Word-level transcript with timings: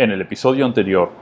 En 0.00 0.10
el 0.10 0.22
episodio 0.22 0.64
anterior, 0.64 1.12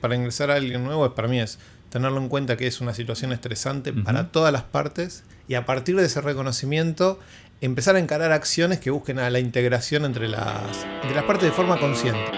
Para 0.00 0.16
ingresar 0.16 0.50
a 0.50 0.54
alguien 0.54 0.82
nuevo, 0.82 1.08
para 1.14 1.28
mí 1.28 1.38
es 1.38 1.60
tenerlo 1.90 2.18
en 2.18 2.28
cuenta 2.28 2.56
que 2.56 2.66
es 2.66 2.80
una 2.80 2.92
situación 2.92 3.30
estresante 3.30 3.92
para 3.92 4.32
todas 4.32 4.52
las 4.52 4.64
partes 4.64 5.22
y 5.46 5.54
a 5.54 5.64
partir 5.64 5.94
de 5.94 6.06
ese 6.06 6.20
reconocimiento 6.20 7.20
empezar 7.60 7.94
a 7.94 8.00
encarar 8.00 8.32
acciones 8.32 8.80
que 8.80 8.90
busquen 8.90 9.20
a 9.20 9.30
la 9.30 9.38
integración 9.38 10.04
entre 10.04 10.26
las, 10.26 10.84
entre 11.02 11.14
las 11.14 11.22
partes 11.22 11.44
de 11.48 11.52
forma 11.52 11.78
consciente. 11.78 12.32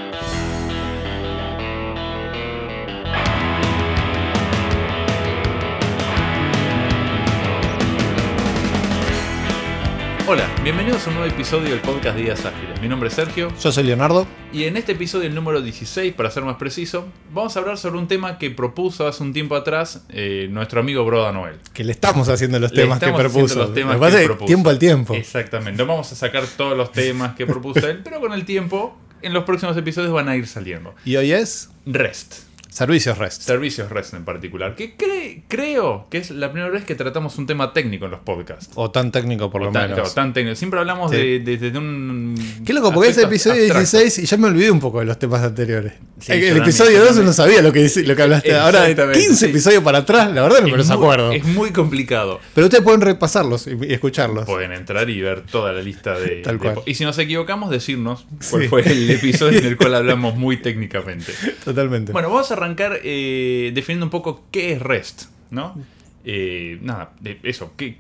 Hola, 10.31 10.47
bienvenidos 10.63 11.07
a 11.07 11.09
un 11.09 11.17
nuevo 11.17 11.33
episodio 11.33 11.71
del 11.71 11.81
podcast 11.81 12.19
Días 12.19 12.45
Ágiles. 12.45 12.83
Mi 12.83 12.89
nombre 12.89 13.09
es 13.09 13.15
Sergio 13.15 13.51
Yo 13.63 13.73
soy 13.73 13.85
Leonardo. 13.85 14.27
y 14.53 14.65
en 14.65 14.77
este 14.77 14.93
episodio, 14.93 15.27
el 15.27 15.35
número 15.35 15.63
16, 15.63 16.13
para 16.13 16.31
ser 16.31 16.43
más 16.43 16.57
preciso, 16.57 17.07
vamos 17.33 17.57
a 17.57 17.61
hablar 17.61 17.79
sobre 17.79 17.97
un 17.97 18.09
tema 18.09 18.37
que 18.37 18.51
propuso 18.51 19.09
hace 19.09 19.23
un 19.23 19.33
tiempo 19.33 19.57
atrás 19.57 20.05
eh, 20.11 20.49
nuestro 20.51 20.81
amigo 20.81 21.03
Broda 21.07 21.33
Noel. 21.33 21.57
Que 21.73 21.83
le 21.83 21.93
estamos 21.93 22.29
haciendo 22.29 22.59
los 22.59 22.73
Le 22.73 22.83
temas 22.83 22.99
que 22.99 23.11
propuso. 23.11 23.59
los 23.59 23.73
temas 23.73 23.97
que 23.99 24.25
propuso. 24.27 24.47
tiempo 24.47 24.69
al 24.69 24.79
tiempo. 24.79 25.15
Exactamente, 25.15 25.83
no 25.83 25.89
vamos 25.89 26.13
a 26.13 26.15
sacar 26.15 26.45
todos 26.59 26.77
los 26.77 26.93
temas 26.93 27.35
que 27.35 27.47
propuso 27.47 27.89
él, 27.89 28.01
pero 28.05 28.21
con 28.21 28.35
el 28.35 28.45
tiempo, 28.45 28.99
en 29.23 29.33
los 29.33 29.45
próximos 29.45 29.79
episodios 29.79 30.13
van 30.13 30.29
a 30.29 30.37
ir 30.37 30.47
saliendo. 30.47 30.95
Y 31.07 31.17
hoy 31.17 31.33
es 31.33 31.71
REST, 31.87 32.35
Servicios 32.71 33.19
REST. 33.19 33.43
servicios 33.43 33.91
REST 33.91 34.15
en 34.15 34.25
particular, 34.25 34.75
que 34.77 34.97
cre- 34.97 35.43
creo 35.49 36.07
que 36.11 36.19
es 36.19 36.31
la 36.31 36.53
primera 36.53 36.71
vez 36.71 36.85
que 36.85 36.95
tratamos 36.95 37.37
un 37.39 37.47
tema 37.47 37.73
técnico 37.73 38.05
en 38.05 38.11
los 38.13 38.21
podcasts. 38.21 38.71
O 38.75 38.91
tan 38.91 39.11
técnico 39.11 39.51
por 39.51 39.63
O 39.63 39.65
lo 39.67 39.73
tan, 39.73 39.83
menos. 39.83 39.97
claro, 39.97 40.11
tan 40.15 40.33
técnico. 40.33 40.55
Siempre 40.57 40.79
hablamos 40.81 41.11
Sí. 41.11 41.39
de, 41.39 41.73
un. 41.77 42.35
Qué 42.65 42.73
loco, 42.73 42.93
porque 42.93 43.11
es 43.11 43.19
el 43.19 43.25
episodio 43.25 43.63
abstracto. 43.63 43.99
16 43.99 44.19
y 44.19 44.27
ya 44.27 44.37
me 44.37 44.49
olvidé 44.49 44.71
un 44.71 44.81
poco 44.81 45.01
de 45.01 45.07
los 45.07 45.19
temas 45.19 45.43
anteriores. 45.43 45.95
Sí, 46.21 46.33
el 46.33 46.57
episodio 46.59 46.93
yo 46.93 46.99
2 47.01 47.07
también. 47.09 47.27
no 47.27 47.33
sabía 47.33 47.63
lo 47.63 47.73
que, 47.73 47.89
lo 48.05 48.17
que 48.17 48.23
hablaste. 48.23 48.55
Ahora, 48.57 48.83
Exactamente, 48.89 49.21
15 49.27 49.45
sí. 49.45 49.51
episodios 49.51 49.83
para 49.83 49.99
atrás, 49.99 50.33
la 50.33 50.43
verdad 50.43 50.61
no 50.63 50.69
me 50.69 50.77
los 50.77 50.91
acuerdo. 50.91 51.33
Es 51.33 51.45
muy 51.45 51.71
complicado. 51.71 52.41
Pero 52.55 52.67
ustedes 52.67 52.83
pueden 52.85 53.01
repasarlos 53.01 53.67
y, 53.67 53.77
y 53.87 53.93
escucharlos. 53.93 54.45
Pueden 54.45 54.73
entrar 54.73 55.09
y 55.09 55.21
ver 55.21 55.43
toda 55.43 55.73
la 55.73 55.81
lista 55.83 56.19
de. 56.19 56.43
Tal 56.43 56.59
cual. 56.59 56.81
y 56.87 56.95
si 56.95 57.05
nos 57.05 57.19
equivocamos, 57.19 57.71
decirnos 57.71 58.27
cuál 58.51 58.69
fue 58.69 58.83
el 58.83 59.11
episodio 59.11 59.59
en 59.61 59.67
el 59.67 59.77
cual 59.77 59.95
hablamos 59.97 60.37
muy 60.37 60.57
técnicamente. 60.59 61.33
Totalmente. 61.65 62.13
Bueno, 62.13 62.29
vamos 62.31 62.51
a 62.51 62.57
arrancar 62.59 63.01
eh, 63.03 63.71
definiendo 63.75 64.07
un 64.07 64.11
poco 64.11 64.45
qué 64.51 64.73
es 64.73 64.83
REST, 64.83 65.23
¿no? 65.51 65.75
Eh, 66.25 66.79
nada, 66.83 67.13
de 67.21 67.39
eso. 67.43 67.73
¿qué, 67.77 67.99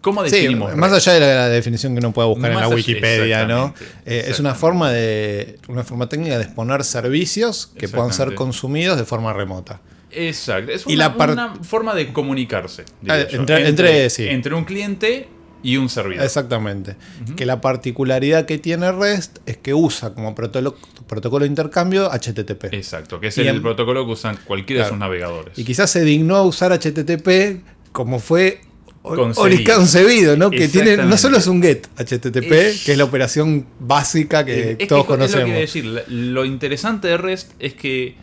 ¿Cómo 0.00 0.24
Sí, 0.24 0.30
definimos 0.36 0.74
más 0.76 0.90
REST? 0.90 1.08
allá 1.08 1.14
de 1.14 1.20
la, 1.20 1.34
la 1.42 1.48
definición 1.48 1.92
que 1.94 1.98
uno 2.00 2.12
pueda 2.12 2.26
buscar 2.28 2.50
en 2.50 2.54
Más 2.56 2.68
la 2.68 2.74
Wikipedia, 2.74 3.46
¿no? 3.46 3.74
Eh, 4.04 4.24
es 4.28 4.40
una 4.40 4.54
forma 4.54 4.90
de 4.90 5.58
una 5.68 5.84
forma 5.84 6.08
técnica 6.08 6.38
de 6.38 6.44
exponer 6.44 6.82
servicios 6.84 7.66
que 7.78 7.88
puedan 7.88 8.12
ser 8.12 8.34
consumidos 8.34 8.98
de 8.98 9.04
forma 9.04 9.32
remota. 9.32 9.80
Exacto. 10.10 10.72
Es 10.72 10.84
Y 10.86 10.94
una, 10.94 11.08
la 11.08 11.16
par- 11.16 11.30
una 11.32 11.54
forma 11.56 11.94
de 11.94 12.12
comunicarse. 12.12 12.84
Ah, 13.08 13.18
entre- 13.30 13.68
entre- 13.68 14.10
sí. 14.10 14.26
entre 14.28 14.54
un 14.54 14.64
cliente 14.64 15.28
y 15.66 15.76
un 15.78 15.88
servidor. 15.88 16.24
Exactamente. 16.24 16.96
Que 17.36 17.44
la 17.44 17.60
particularidad 17.60 18.46
que 18.46 18.58
tiene 18.58 18.92
REST 18.92 19.38
es 19.46 19.56
que 19.56 19.74
usa 19.74 20.14
como 20.14 20.34
protocolo, 20.34 20.76
protocolo 21.08 21.42
de 21.44 21.48
intercambio 21.48 22.08
HTTP. 22.12 22.72
Exacto, 22.72 23.18
que 23.18 23.28
es 23.28 23.38
el 23.38 23.48
en- 23.48 23.62
protocolo 23.62 24.06
que 24.06 24.12
usan 24.12 24.38
cualquiera 24.44 24.84
de 24.84 24.90
sus 24.90 24.98
navegadores. 24.98 25.58
Y 25.58 25.64
quizás 25.64 25.90
se 25.90 26.04
dignó 26.04 26.36
a 26.36 26.42
usar 26.42 26.72
HTTP 26.72 27.62
como 27.92 28.20
fue 28.20 28.60
Concebido. 29.02 29.74
concebido, 29.76 30.36
¿no? 30.36 30.50
Que 30.50 30.68
tiene, 30.68 30.96
no 30.98 31.16
solo 31.16 31.36
es 31.38 31.46
un 31.46 31.62
get 31.62 31.86
HTTP, 31.96 32.52
Es- 32.52 32.84
que 32.84 32.92
es 32.92 32.98
la 32.98 33.04
operación 33.04 33.66
básica 33.80 34.44
que 34.44 34.76
Es 34.78 34.88
todos 34.88 34.88
es 34.88 34.90
lo 34.90 35.02
que 35.02 35.06
conocemos. 35.08 35.56
decir. 35.58 35.84
la- 35.84 36.02
Lo 36.08 36.44
interesante 36.44 37.08
de 37.08 37.16
REST 37.16 37.52
es 37.58 37.74
que 37.74 38.14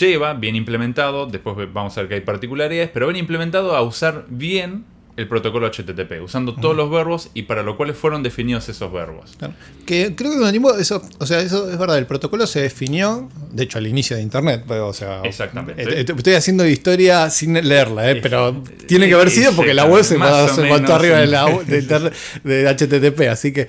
lleva 0.00 0.34
bien 0.34 0.56
implementado, 0.56 1.26
después 1.26 1.56
vamos 1.72 1.96
a 1.96 2.00
ver 2.00 2.08
que 2.08 2.14
hay 2.16 2.20
particularidades, 2.22 2.90
pero 2.92 3.06
bien 3.06 3.16
implementado 3.18 3.76
a 3.76 3.82
usar 3.82 4.24
bien 4.28 4.84
el 5.18 5.26
protocolo 5.26 5.66
HTTP, 5.68 6.22
usando 6.22 6.54
todos 6.54 6.76
los 6.76 6.88
verbos 6.88 7.30
y 7.34 7.42
para 7.42 7.64
lo 7.64 7.76
cuales 7.76 7.96
fueron 7.96 8.22
definidos 8.22 8.68
esos 8.68 8.92
verbos. 8.92 9.34
Claro. 9.36 9.52
Que 9.84 10.14
creo 10.14 10.30
que 10.30 10.38
con 10.38 10.46
el 10.46 10.52
tiempo 10.52 10.72
eso, 10.76 11.02
o 11.18 11.26
sea, 11.26 11.40
eso 11.40 11.68
es 11.68 11.76
verdad, 11.76 11.98
el 11.98 12.06
protocolo 12.06 12.46
se 12.46 12.60
definió, 12.60 13.28
de 13.50 13.64
hecho 13.64 13.78
al 13.78 13.88
inicio 13.88 14.14
de 14.14 14.22
internet, 14.22 14.62
pero, 14.68 14.86
o 14.86 14.92
sea, 14.92 15.22
Exactamente. 15.24 15.72
eh, 15.76 16.04
eh, 16.08 16.14
estoy 16.16 16.34
haciendo 16.34 16.64
historia 16.68 17.28
sin 17.30 17.54
leerla, 17.54 18.12
eh, 18.12 18.20
pero 18.22 18.62
tiene 18.86 19.08
que 19.08 19.14
haber 19.14 19.30
sido 19.30 19.50
porque 19.54 19.74
la 19.74 19.86
web 19.86 20.04
se 20.04 20.16
menos, 20.16 20.88
arriba 20.88 21.18
de, 21.18 21.26
la, 21.26 22.12
de 22.44 22.68
HTTP, 22.68 23.22
así 23.28 23.52
que 23.52 23.66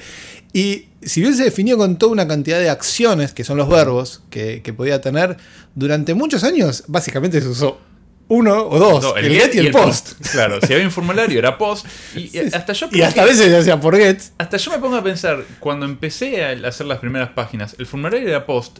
y 0.53 0.85
si 1.01 1.21
bien 1.21 1.35
se 1.35 1.45
definió 1.45 1.77
con 1.77 1.97
toda 1.97 2.11
una 2.11 2.27
cantidad 2.27 2.59
de 2.59 2.69
acciones, 2.69 3.33
que 3.33 3.43
son 3.43 3.57
los 3.57 3.67
verbos 3.67 4.21
que, 4.29 4.61
que 4.61 4.71
podía 4.71 5.01
tener, 5.01 5.37
durante 5.73 6.13
muchos 6.13 6.43
años 6.43 6.83
básicamente 6.87 7.41
se 7.41 7.47
usó 7.47 7.79
uno 8.29 8.67
o 8.67 8.79
dos, 8.79 9.03
No, 9.03 9.17
el, 9.17 9.31
get 9.33 9.53
y 9.55 9.59
el, 9.59 9.71
post. 9.71 10.13
Claro, 10.31 10.59
si 10.65 10.71
había 10.73 10.85
un 10.85 10.91
formulario 10.91 11.37
era 11.39 11.57
post. 11.57 11.85
Y, 12.15 12.37
hasta 12.53 12.73
yo 12.73 12.87
Y 12.91 13.01
hasta 13.01 13.23
a 13.23 13.25
veces 13.25 13.53
hacía 13.53 13.79
por 13.79 13.97
get. 13.97 14.21
Hasta 14.37 14.57
yo 14.57 14.71
me 14.71 14.77
pongo 14.77 14.95
a 14.95 15.03
pensar, 15.03 15.43
cuando 15.59 15.85
empecé 15.85 16.45
a 16.45 16.51
hacer 16.67 16.85
las 16.85 16.99
primeras 16.99 17.29
páginas, 17.29 17.75
el 17.79 17.85
formulario 17.85 18.27
era 18.27 18.45
post. 18.45 18.79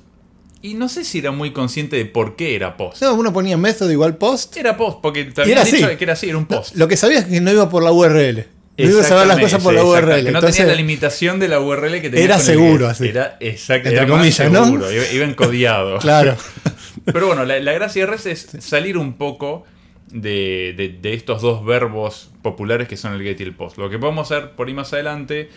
Y 0.62 0.74
no 0.74 0.90
sé 0.90 1.06
si 1.06 1.20
era 1.20 1.32
muy 1.32 1.52
consciente 1.52 1.96
de 1.96 2.06
por 2.06 2.36
qué 2.36 2.56
era 2.56 2.76
post. 2.78 3.02
No, 3.02 3.14
uno 3.16 3.32
ponía 3.34 3.58
método 3.58 3.92
igual 3.92 4.18
post. 4.18 4.56
Era 4.58 4.76
post, 4.78 5.00
porque 5.02 5.22
Y 5.46 5.52
era 5.52 5.64
dicho 5.64 5.86
así. 5.86 5.96
que 5.98 6.04
era 6.04 6.14
así, 6.14 6.28
era 6.30 6.38
un 6.38 6.46
post. 6.46 6.76
Lo 6.76 6.88
que 6.88 6.98
sabía 6.98 7.20
es 7.20 7.26
que 7.26 7.40
no 7.42 7.52
iba 7.52 7.70
por 7.70 7.82
la 7.82 7.92
URL. 7.92 8.46
No 8.78 8.86
ibas 8.90 9.12
a 9.12 9.16
ver 9.16 9.28
las 9.28 9.38
Exactamente, 9.38 9.42
cosas 9.42 9.62
por 9.64 9.74
la 9.74 9.84
URL. 9.84 10.16
Que 10.26 10.32
no 10.32 10.40
Entonces, 10.40 10.58
tenía 10.58 10.72
la 10.74 10.78
limitación 10.78 11.40
de 11.40 11.48
la 11.48 11.60
URL 11.60 12.02
que 12.02 12.10
tenía. 12.10 12.24
Era 12.26 12.40
seguro, 12.40 12.88
así. 12.88 13.08
Era 13.08 13.38
exacto. 13.40 13.90
Entre 13.90 14.04
era 14.04 14.08
comillas, 14.12 14.52
¿no? 14.52 14.66
seguro, 14.66 14.92
Iba, 14.92 15.04
iba 15.12 15.26
encodiado. 15.26 15.98
claro. 16.00 16.38
Pero 17.06 17.28
bueno, 17.28 17.46
la, 17.46 17.60
la 17.60 17.74
gracia 17.74 18.06
de 18.06 18.12
REST 18.12 18.26
es 18.28 18.48
salir 18.60 18.98
un 18.98 19.14
poco 19.14 19.64
de, 20.12 20.74
de- 20.76 20.90
de 21.02 21.14
estos 21.14 21.42
dos 21.42 21.64
verbos 21.66 22.32
populares 22.42 22.88
que 22.88 22.98
son 22.98 23.14
el 23.14 23.22
get 23.22 23.40
y 23.40 23.44
el 23.44 23.56
post. 23.56 23.78
Lo 23.78 23.90
que 23.90 23.98
vamos 23.98 24.32
a 24.32 24.40
ver 24.40 24.52
por 24.52 24.68
ahí 24.68 24.74
más 24.74 24.92
adelante 24.94 25.50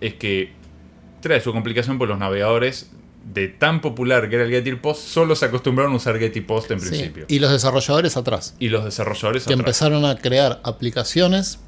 es 0.00 0.14
que 0.14 0.52
trae 1.20 1.40
su 1.40 1.52
complicación 1.52 1.98
por 1.98 2.08
los 2.08 2.18
navegadores 2.18 2.90
de 3.34 3.48
tan 3.48 3.80
popular 3.82 4.30
que 4.30 4.36
era 4.36 4.44
el 4.44 4.50
get 4.50 4.66
y 4.66 4.70
el 4.70 4.80
post, 4.80 5.02
solo 5.02 5.36
se 5.36 5.44
acostumbraron 5.44 5.92
a 5.92 5.96
usar 5.96 6.18
get 6.18 6.34
y 6.36 6.40
post 6.40 6.70
en 6.70 6.80
Sí, 6.80 6.88
principio. 6.88 7.26
Y 7.28 7.40
los 7.40 7.50
desarrolladores 7.50 8.16
atrás, 8.16 8.54
Y 8.58 8.68
los 8.70 8.84
desarrolladores 8.84 9.44
que 9.44 9.52
atrás. 9.52 9.66
empezaron 9.66 10.04
a 10.06 10.16
crear 10.16 10.60
aplicaciones 10.64 11.58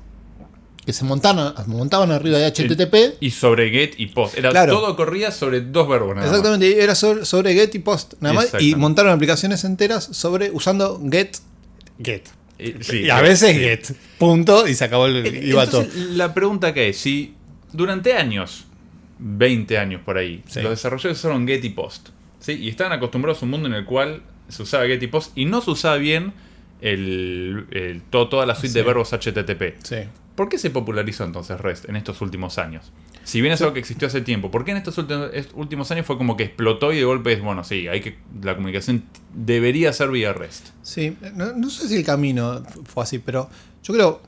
que 0.84 0.92
se 0.92 1.04
montaban, 1.04 1.54
montaban 1.66 2.10
arriba 2.10 2.38
de 2.38 2.46
HTTP. 2.50 3.16
Y 3.20 3.30
sobre 3.30 3.70
get 3.70 3.94
y 3.98 4.06
post. 4.06 4.36
Era 4.38 4.50
Claro. 4.50 4.72
todo 4.72 4.96
corría 4.96 5.30
sobre 5.30 5.60
dos 5.60 5.88
verbos 5.88 6.14
nada. 6.16 6.26
Exactamente, 6.26 6.82
era 6.82 6.94
sobre, 6.94 7.24
sobre 7.24 7.54
get 7.54 7.74
y 7.74 7.78
post, 7.80 8.14
nada 8.20 8.34
más. 8.34 8.54
Y 8.60 8.74
montaron 8.74 9.12
aplicaciones 9.12 9.62
enteras 9.64 10.04
sobre 10.04 10.50
usando 10.50 11.00
get, 11.10 11.36
get. 12.02 12.22
Eh, 12.58 12.76
sí, 12.80 13.00
y 13.02 13.10
a 13.10 13.16
get, 13.16 13.24
veces 13.24 13.52
sí. 13.52 13.58
get. 13.60 13.96
Punto. 14.18 14.66
Y 14.66 14.74
se 14.74 14.84
acabó 14.84 15.06
el 15.06 15.26
Eh, 15.26 15.40
iba 15.46 15.66
todo. 15.66 15.86
La 16.12 16.34
pregunta 16.34 16.72
que 16.74 16.88
es, 16.90 16.96
si 16.98 17.34
durante 17.72 18.14
años, 18.14 18.64
20 19.18 19.78
años 19.78 20.00
por 20.04 20.16
ahí, 20.18 20.42
Sí. 20.46 20.60
los 20.62 20.70
desarrolladores 20.70 21.18
usaron 21.18 21.46
Get 21.46 21.62
y 21.64 21.70
Post, 21.70 22.08
¿sí? 22.40 22.52
y 22.52 22.68
estaban 22.70 22.92
acostumbrados 22.94 23.42
a 23.42 23.44
un 23.44 23.50
mundo 23.50 23.68
en 23.68 23.74
el 23.74 23.84
cual 23.84 24.22
se 24.48 24.62
usaba 24.62 24.86
Get 24.86 25.02
y 25.02 25.06
Post 25.08 25.32
y 25.36 25.44
no 25.44 25.60
se 25.60 25.70
usaba 25.70 25.96
bien 25.96 26.32
el, 26.80 27.66
el- 27.70 28.02
todo- 28.10 28.28
toda 28.28 28.46
la 28.46 28.54
suite 28.54 28.72
de 28.78 28.82
verbos 28.82 29.12
HTTP. 29.12 29.74
Sí. 29.82 29.96
¿Por 30.34 30.48
qué 30.48 30.58
se 30.58 30.70
popularizó 30.70 31.24
entonces 31.24 31.60
REST 31.60 31.88
en 31.88 31.96
estos 31.96 32.20
últimos 32.22 32.56
años? 32.58 32.92
Si 33.24 33.40
bien 33.42 33.52
es 33.52 33.60
algo 33.60 33.74
que 33.74 33.80
existió 33.80 34.08
hace 34.08 34.22
tiempo, 34.22 34.50
¿por 34.50 34.64
qué 34.64 34.70
en 34.70 34.78
estos 34.78 34.96
últimos, 35.54 35.90
años 35.90 36.06
fue 36.06 36.16
como 36.16 36.36
que 36.36 36.44
explotó 36.44 36.92
y 36.92 36.96
de 36.96 37.04
golpe 37.04 37.32
es, 37.34 37.42
bueno, 37.42 37.62
sí, 37.64 37.88
hay 37.88 38.00
que 38.00 38.16
la 38.42 38.54
comunicación 38.54 39.04
debería 39.34 39.92
ser 39.92 40.10
vía 40.10 40.32
REST? 40.32 40.68
Sí, 40.82 41.16
no, 41.34 41.52
no 41.52 41.68
sé 41.68 41.88
si 41.88 41.96
el 41.96 42.04
camino 42.04 42.62
fue 42.86 43.02
así, 43.02 43.18
pero 43.18 43.50
yo 43.82 43.92
creo, 43.94 44.22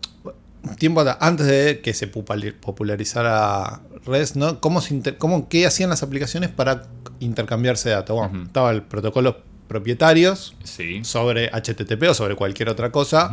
un 0.65 0.77
tiempo 0.77 1.03
antes 1.21 1.47
de 1.47 1.81
que 1.81 1.95
se 1.95 2.07
popularizara 2.09 3.81
REST, 4.05 4.37
¿no? 4.37 4.61
¿Cómo, 4.61 4.81
se 4.81 4.95
inter- 4.95 5.17
cómo- 5.19 5.49
¿Qué 5.49 5.67
hacían 5.67 5.91
las 5.91 6.03
aplicaciones 6.03 6.51
para 6.51 6.89
intercambiarse 7.21 7.91
datos? 7.91 8.17
Bueno, 8.17 8.33
Ujú. 8.35 8.47
estaba 8.47 8.71
el 8.71 8.83
protocolo 8.83 9.39
propietarios 9.69 10.55
Sí. 10.65 11.03
sobre 11.05 11.49
HTTP 11.53 12.09
o 12.11 12.15
sobre 12.15 12.37
cualquier 12.37 12.69
otra 12.69 12.93
cosa, 12.93 13.33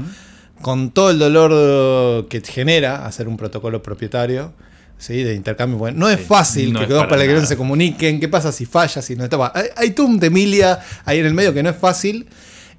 con 0.62 0.92
todo 0.92 1.12
el 1.12 1.20
dolor 1.20 2.28
que 2.28 2.42
genera 2.42 3.06
hacer 3.06 3.28
un 3.28 3.38
protocolo 3.38 3.82
propietario. 3.82 4.54
¿sí? 5.00 5.24
de 5.24 5.34
intercambio. 5.34 5.78
Bueno, 5.78 5.98
no 5.98 6.10
es 6.10 6.20
fácil 6.20 6.74
no 6.74 6.80
que 6.80 6.86
es 6.86 6.90
dos 6.90 7.00
para 7.00 7.12
palagueros 7.12 7.48
se 7.48 7.58
comuniquen. 7.58 8.20
¿Qué 8.20 8.28
pasa 8.28 8.52
si 8.52 8.66
falla? 8.66 9.02
Si 9.02 9.16
no 9.16 9.24
está. 9.24 9.52
Hay, 9.56 9.68
hay 9.76 9.96
un 10.00 10.20
temilia 10.20 10.80
ahí 11.06 11.20
en 11.20 11.26
el 11.26 11.34
medio 11.34 11.54
que 11.54 11.64
no 11.64 11.70
es 11.70 11.78
fácil. 11.78 12.28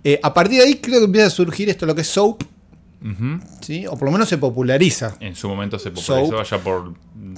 Eh, 0.05 0.21
a 0.23 0.33
partir 0.33 0.59
de 0.59 0.67
ahí 0.67 0.77
creo 0.77 1.01
que 1.01 1.07
empieza 1.07 1.27
a 1.27 1.31
surgir 1.31 1.69
esto, 1.69 1.87
lo 1.87 1.95
que 1.95 2.03
es 2.03 2.09
SOAP. 2.09 2.43
¿sí? 3.63 3.87
o 3.87 3.97
por 3.97 4.07
lo 4.07 4.13
menos 4.13 4.29
se 4.29 4.39
populariza. 4.39 5.17
En 5.21 5.35
su 5.35 5.49
momento 5.49 5.79
se 5.79 5.91
popularizó 5.91 6.31
Soap. 6.31 6.41
allá 6.41 6.63
por 6.63 6.95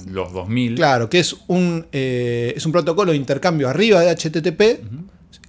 los 0.07 0.33
2000. 0.33 0.75
Claro, 0.75 1.09
que 1.09 1.19
es 1.19 1.35
un, 1.47 1.87
eh, 1.91 2.53
es 2.55 2.65
un 2.65 2.71
protocolo 2.71 3.11
de 3.11 3.17
intercambio 3.17 3.69
arriba 3.69 4.01
de 4.01 4.11
HTTP 4.11 4.83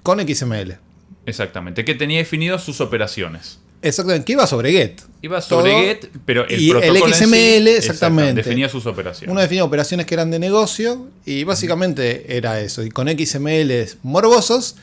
con 0.02 0.20
XML. 0.20 0.78
Exactamente, 1.26 1.84
que 1.84 1.94
tenía 1.94 2.18
definido 2.18 2.58
sus 2.58 2.80
operaciones. 2.80 3.58
Exactamente, 3.84 4.24
que 4.24 4.32
iba 4.32 4.46
sobre 4.46 4.72
Get. 4.72 5.00
Iba 5.22 5.40
sobre 5.40 5.70
Todo. 5.70 5.80
Get, 5.82 6.08
pero 6.24 6.46
el 6.48 6.60
Y 6.60 6.70
el 6.70 6.78
protocolo 6.78 7.06
en 7.06 7.14
sí, 7.14 7.24
XML, 7.24 7.68
exactamente. 7.68 8.42
definía 8.42 8.68
sus 8.68 8.86
operaciones. 8.86 9.30
Uno 9.30 9.40
definía 9.40 9.64
operaciones 9.64 10.06
que 10.06 10.14
eran 10.14 10.30
de 10.30 10.38
negocio 10.38 11.08
y 11.26 11.44
básicamente 11.44 12.36
era 12.36 12.60
eso. 12.60 12.82
Y 12.82 12.90
con 12.90 13.08
XML 13.08 13.86
morbosos, 14.02 14.76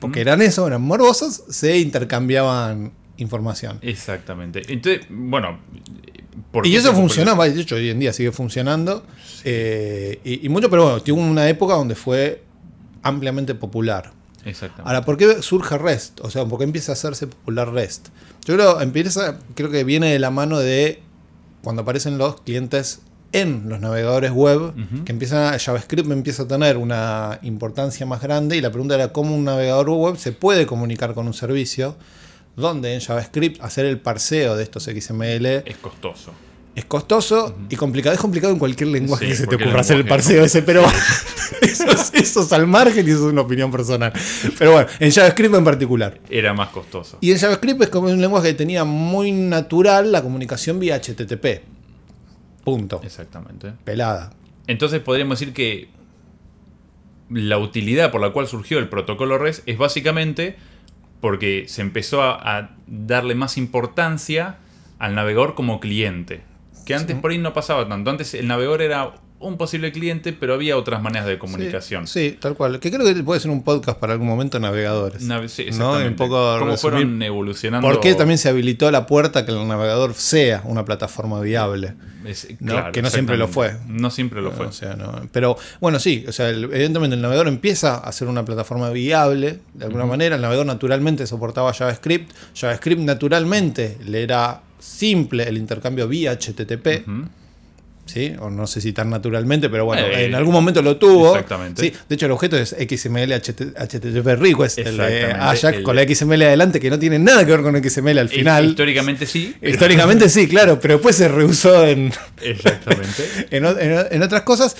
porque 0.00 0.20
eran 0.20 0.40
eso, 0.42 0.66
eran 0.66 0.82
morbosos, 0.82 1.42
se 1.48 1.78
intercambiaban 1.78 2.92
información. 3.16 3.78
Exactamente. 3.82 4.62
Entonces, 4.68 5.06
bueno. 5.10 5.58
¿por 6.50 6.66
Y 6.66 6.76
eso 6.76 6.92
funcionaba, 6.94 7.48
de 7.48 7.60
hecho 7.60 7.74
hoy 7.74 7.90
en 7.90 7.98
día 7.98 8.12
sigue 8.12 8.30
funcionando. 8.32 9.04
eh, 9.44 10.20
y, 10.24 10.46
y 10.46 10.48
mucho, 10.48 10.70
pero 10.70 10.84
bueno, 10.84 11.02
tuvo 11.02 11.20
una 11.20 11.48
época 11.48 11.74
donde 11.74 11.94
fue 11.96 12.42
ampliamente 13.02 13.54
popular. 13.54 14.12
Exactamente. 14.44 14.88
Ahora, 14.88 15.04
¿por 15.04 15.16
qué 15.16 15.42
surge 15.42 15.78
REST? 15.78 16.20
O 16.20 16.30
sea, 16.30 16.44
¿por 16.44 16.58
qué 16.58 16.64
empieza 16.64 16.92
a 16.92 16.94
hacerse 16.94 17.26
popular 17.26 17.72
REST? 17.72 18.08
Yo 18.44 18.54
creo, 18.54 18.80
empieza, 18.80 19.38
creo 19.54 19.70
que 19.70 19.84
viene 19.84 20.12
de 20.12 20.18
la 20.18 20.30
mano 20.30 20.58
de 20.58 21.02
cuando 21.62 21.82
aparecen 21.82 22.18
los 22.18 22.40
clientes 22.42 23.00
en 23.32 23.68
los 23.68 23.80
navegadores 23.80 24.30
web, 24.30 24.72
que 25.04 25.10
empiezan 25.10 25.54
a, 25.54 25.58
JavaScript 25.58 26.08
empieza 26.08 26.44
a 26.44 26.46
tener 26.46 26.76
una 26.76 27.40
importancia 27.42 28.06
más 28.06 28.22
grande 28.22 28.56
y 28.56 28.60
la 28.60 28.70
pregunta 28.70 28.94
era 28.94 29.12
cómo 29.12 29.34
un 29.34 29.42
navegador 29.42 29.88
web 29.90 30.16
se 30.16 30.30
puede 30.30 30.66
comunicar 30.66 31.14
con 31.14 31.26
un 31.26 31.34
servicio 31.34 31.96
donde 32.54 32.94
en 32.94 33.00
JavaScript 33.00 33.60
hacer 33.60 33.86
el 33.86 33.98
parseo 33.98 34.56
de 34.56 34.62
estos 34.62 34.84
XML 34.84 35.46
es 35.46 35.76
costoso. 35.80 36.32
Es 36.74 36.84
costoso 36.86 37.56
y 37.70 37.76
complicado. 37.76 38.14
Es 38.14 38.20
complicado 38.20 38.52
en 38.52 38.58
cualquier 38.58 38.88
lenguaje 38.90 39.24
Sí, 39.26 39.30
que 39.30 39.36
se 39.36 39.46
te 39.46 39.54
el 39.56 39.62
ocurra 39.62 39.80
hacer 39.80 39.96
el 39.98 40.06
parseo 40.06 40.40
no- 40.40 40.44
ese, 40.46 40.62
pero 40.62 40.82
eso, 41.62 41.84
es- 41.90 42.12
eso 42.14 42.42
es 42.42 42.52
al 42.52 42.66
margen 42.66 43.06
y 43.06 43.10
eso 43.10 43.26
es 43.28 43.32
una 43.32 43.42
opinión 43.42 43.70
personal. 43.70 44.12
Pero 44.58 44.72
bueno, 44.72 44.88
en 44.98 45.10
JavaScript 45.12 45.54
en 45.54 45.64
particular. 45.64 46.20
Era 46.28 46.52
más 46.54 46.70
costoso. 46.70 47.18
Y 47.20 47.30
en 47.32 47.38
JavaScript 47.38 47.82
es 47.82 47.88
como 47.90 48.08
un 48.08 48.20
lenguaje 48.20 48.48
que 48.48 48.54
tenía 48.54 48.84
muy 48.84 49.30
natural 49.32 50.10
la 50.10 50.22
comunicación 50.22 50.78
vía 50.80 50.96
HTTP. 51.00 51.62
Punto. 52.64 53.00
Exactamente. 53.04 53.72
Pelada. 53.84 54.32
Entonces 54.66 55.00
podríamos 55.00 55.38
decir 55.38 55.54
que 55.54 55.88
la 57.30 57.58
utilidad 57.58 58.10
por 58.10 58.20
la 58.20 58.30
cual 58.30 58.46
surgió 58.46 58.78
el 58.78 58.88
protocolo 58.88 59.38
REST 59.38 59.62
es 59.68 59.78
básicamente 59.78 60.56
porque 61.20 61.64
se 61.68 61.80
empezó 61.82 62.22
a, 62.22 62.58
a 62.58 62.76
darle 62.86 63.34
más 63.34 63.56
importancia 63.56 64.56
al 64.98 65.14
navegador 65.14 65.54
como 65.54 65.80
cliente. 65.80 66.42
Que 66.84 66.94
antes 66.94 67.16
por 67.16 67.30
ahí 67.30 67.38
no 67.38 67.52
pasaba 67.52 67.88
tanto. 67.88 68.10
Antes 68.10 68.34
el 68.34 68.46
navegador 68.46 68.82
era 68.82 69.12
un 69.40 69.58
posible 69.58 69.92
cliente, 69.92 70.32
pero 70.32 70.54
había 70.54 70.74
otras 70.78 71.02
maneras 71.02 71.26
de 71.26 71.38
comunicación. 71.38 72.06
Sí, 72.06 72.30
sí, 72.30 72.38
tal 72.40 72.54
cual. 72.54 72.80
Que 72.80 72.90
creo 72.90 73.04
que 73.04 73.14
puede 73.22 73.40
ser 73.40 73.50
un 73.50 73.62
podcast 73.62 73.98
para 73.98 74.14
algún 74.14 74.26
momento 74.28 74.58
navegadores. 74.58 75.22
Nave- 75.22 75.48
sí, 75.50 75.66
¿no? 75.76 75.98
Un 75.98 76.16
poco 76.16 76.56
Cómo 76.58 76.70
resumir 76.72 76.78
fueron 76.78 77.22
evolucionando. 77.22 77.86
¿Por 77.86 78.00
qué 78.00 78.14
también 78.14 78.38
se 78.38 78.48
habilitó 78.48 78.90
la 78.90 79.06
puerta 79.06 79.44
que 79.44 79.52
el 79.52 79.68
navegador 79.68 80.14
sea 80.14 80.62
una 80.64 80.84
plataforma 80.86 81.40
viable? 81.42 81.92
Es- 82.24 82.48
¿no? 82.60 82.72
claro, 82.72 82.92
Que 82.92 83.02
no 83.02 83.10
siempre 83.10 83.36
lo 83.36 83.46
fue. 83.48 83.76
No 83.86 84.08
siempre 84.08 84.40
lo 84.40 84.50
fue. 84.52 84.66
O 84.66 84.72
sea, 84.72 84.96
no. 84.96 85.28
Pero 85.30 85.58
bueno, 85.78 85.98
sí, 85.98 86.24
o 86.26 86.32
sea, 86.32 86.48
el- 86.48 86.64
evidentemente 86.64 87.14
el 87.16 87.20
navegador 87.20 87.48
empieza 87.48 87.96
a 87.96 88.12
ser 88.12 88.28
una 88.28 88.46
plataforma 88.46 88.88
viable 88.90 89.58
de 89.74 89.84
alguna 89.84 90.06
manera. 90.06 90.36
El 90.36 90.40
navegador 90.42 90.64
naturalmente 90.66 91.26
soportaba 91.26 91.74
JavaScript. 91.74 92.30
JavaScript 92.54 93.02
naturalmente 93.02 93.98
le 94.06 94.22
era 94.22 94.62
simple 94.84 95.44
el 95.48 95.56
intercambio 95.56 96.06
vía 96.06 96.32
HTTP. 96.32 97.04
¿sí? 98.06 98.34
O 98.38 98.50
no 98.50 98.66
sé 98.66 98.82
si 98.82 98.92
tan 98.92 99.08
naturalmente, 99.08 99.70
pero 99.70 99.86
bueno, 99.86 100.02
Eh, 100.06 100.26
en 100.26 100.34
algún 100.34 100.52
momento 100.52 100.82
lo 100.82 100.98
tuvo. 100.98 101.30
exactamente. 101.30 101.80
Sí, 101.80 101.92
de 102.06 102.14
hecho, 102.14 102.26
el 102.26 102.32
objeto 102.32 102.54
es 102.58 102.76
XML 102.78 103.32
HTTP 103.32 104.26
request, 104.36 104.76
el 104.80 104.84
de 104.84 104.90
Exactamente, 105.22 105.32
Ajax, 105.40 105.64
el- 105.78 105.82
con 105.82 105.96
la 105.96 106.02
XML 106.02 106.42
adelante, 106.44 106.80
que 106.80 106.90
no 106.90 106.98
tiene 106.98 107.18
nada 107.18 107.46
que 107.46 107.52
ver 107.52 107.62
con 107.62 107.74
XML 107.82 108.18
al 108.20 108.26
Eh, 108.26 108.28
final. 108.28 108.66
Históricamente 108.66 109.24
sí. 109.24 109.54
pero- 109.58 109.72
Históricamente 109.72 110.28
sí, 110.28 110.46
claro, 110.46 110.78
pero 110.78 110.94
después 110.94 111.16
se 111.16 111.28
reusó 111.28 111.86
en, 111.86 112.12
Exactamente. 112.42 113.24
en, 113.50 113.64
o- 113.64 113.78
en 113.78 113.92
o- 113.96 114.06
en 114.10 114.22
otras 114.22 114.42
cosas. 114.42 114.76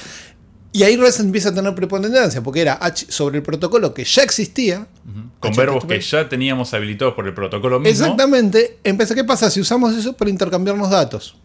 Y 0.75 0.83
ahí 0.83 0.97
REST 0.97 1.21
empieza 1.21 1.51
a 1.51 1.55
tener 1.55 1.73
preponderancia, 1.77 2.43
porque 2.43 2.61
era 2.61 2.77
H 2.81 3.07
sobre 3.09 3.37
el 3.37 3.45
protocolo 3.45 3.95
que 3.95 4.03
ya 4.03 4.23
existía. 4.25 4.89
Con 5.39 5.55
verbos 5.55 5.85
que 5.85 6.01
ya 6.01 6.29
teníamos 6.29 6.75
habilitados 6.75 7.15
por 7.15 7.29
el 7.29 7.33
protocolo 7.33 7.79
mismo. 7.79 8.05
Exactamente. 8.05 8.79
Empezó, 8.83 9.15
¿qué 9.15 9.23
pasa 9.23 9.49
si 9.51 9.61
usamos 9.61 9.95
eso 9.95 10.15
para 10.15 10.31
intercambiarnos 10.31 10.91
datos? 10.91 11.37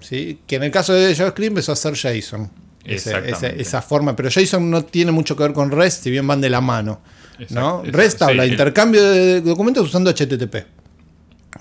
¿Sí? 0.00 0.38
Que 0.46 0.56
en 0.56 0.64
el 0.64 0.70
caso 0.70 0.92
de 0.92 1.14
JavaScript 1.14 1.48
empezó 1.48 1.72
a 1.72 1.76
ser 1.76 1.94
JSON. 1.94 2.50
Ese- 2.84 3.58
esa 3.58 3.80
forma, 3.80 4.14
pero 4.14 4.28
JSON 4.28 4.70
no 4.70 4.84
tiene 4.84 5.12
mucho 5.12 5.34
que 5.34 5.44
ver 5.44 5.54
con 5.54 5.70
REST, 5.70 6.02
si 6.02 6.10
bien 6.10 6.26
van 6.26 6.42
de 6.42 6.50
la 6.50 6.60
mano. 6.60 7.00
¿no? 7.48 7.82
REST 7.84 7.96
exacto. 7.96 8.24
habla 8.26 8.44
Sí, 8.44 8.50
intercambio 8.50 9.02
de 9.02 9.40
documentos 9.40 9.86
usando 9.86 10.10
HTTP. 10.10 10.56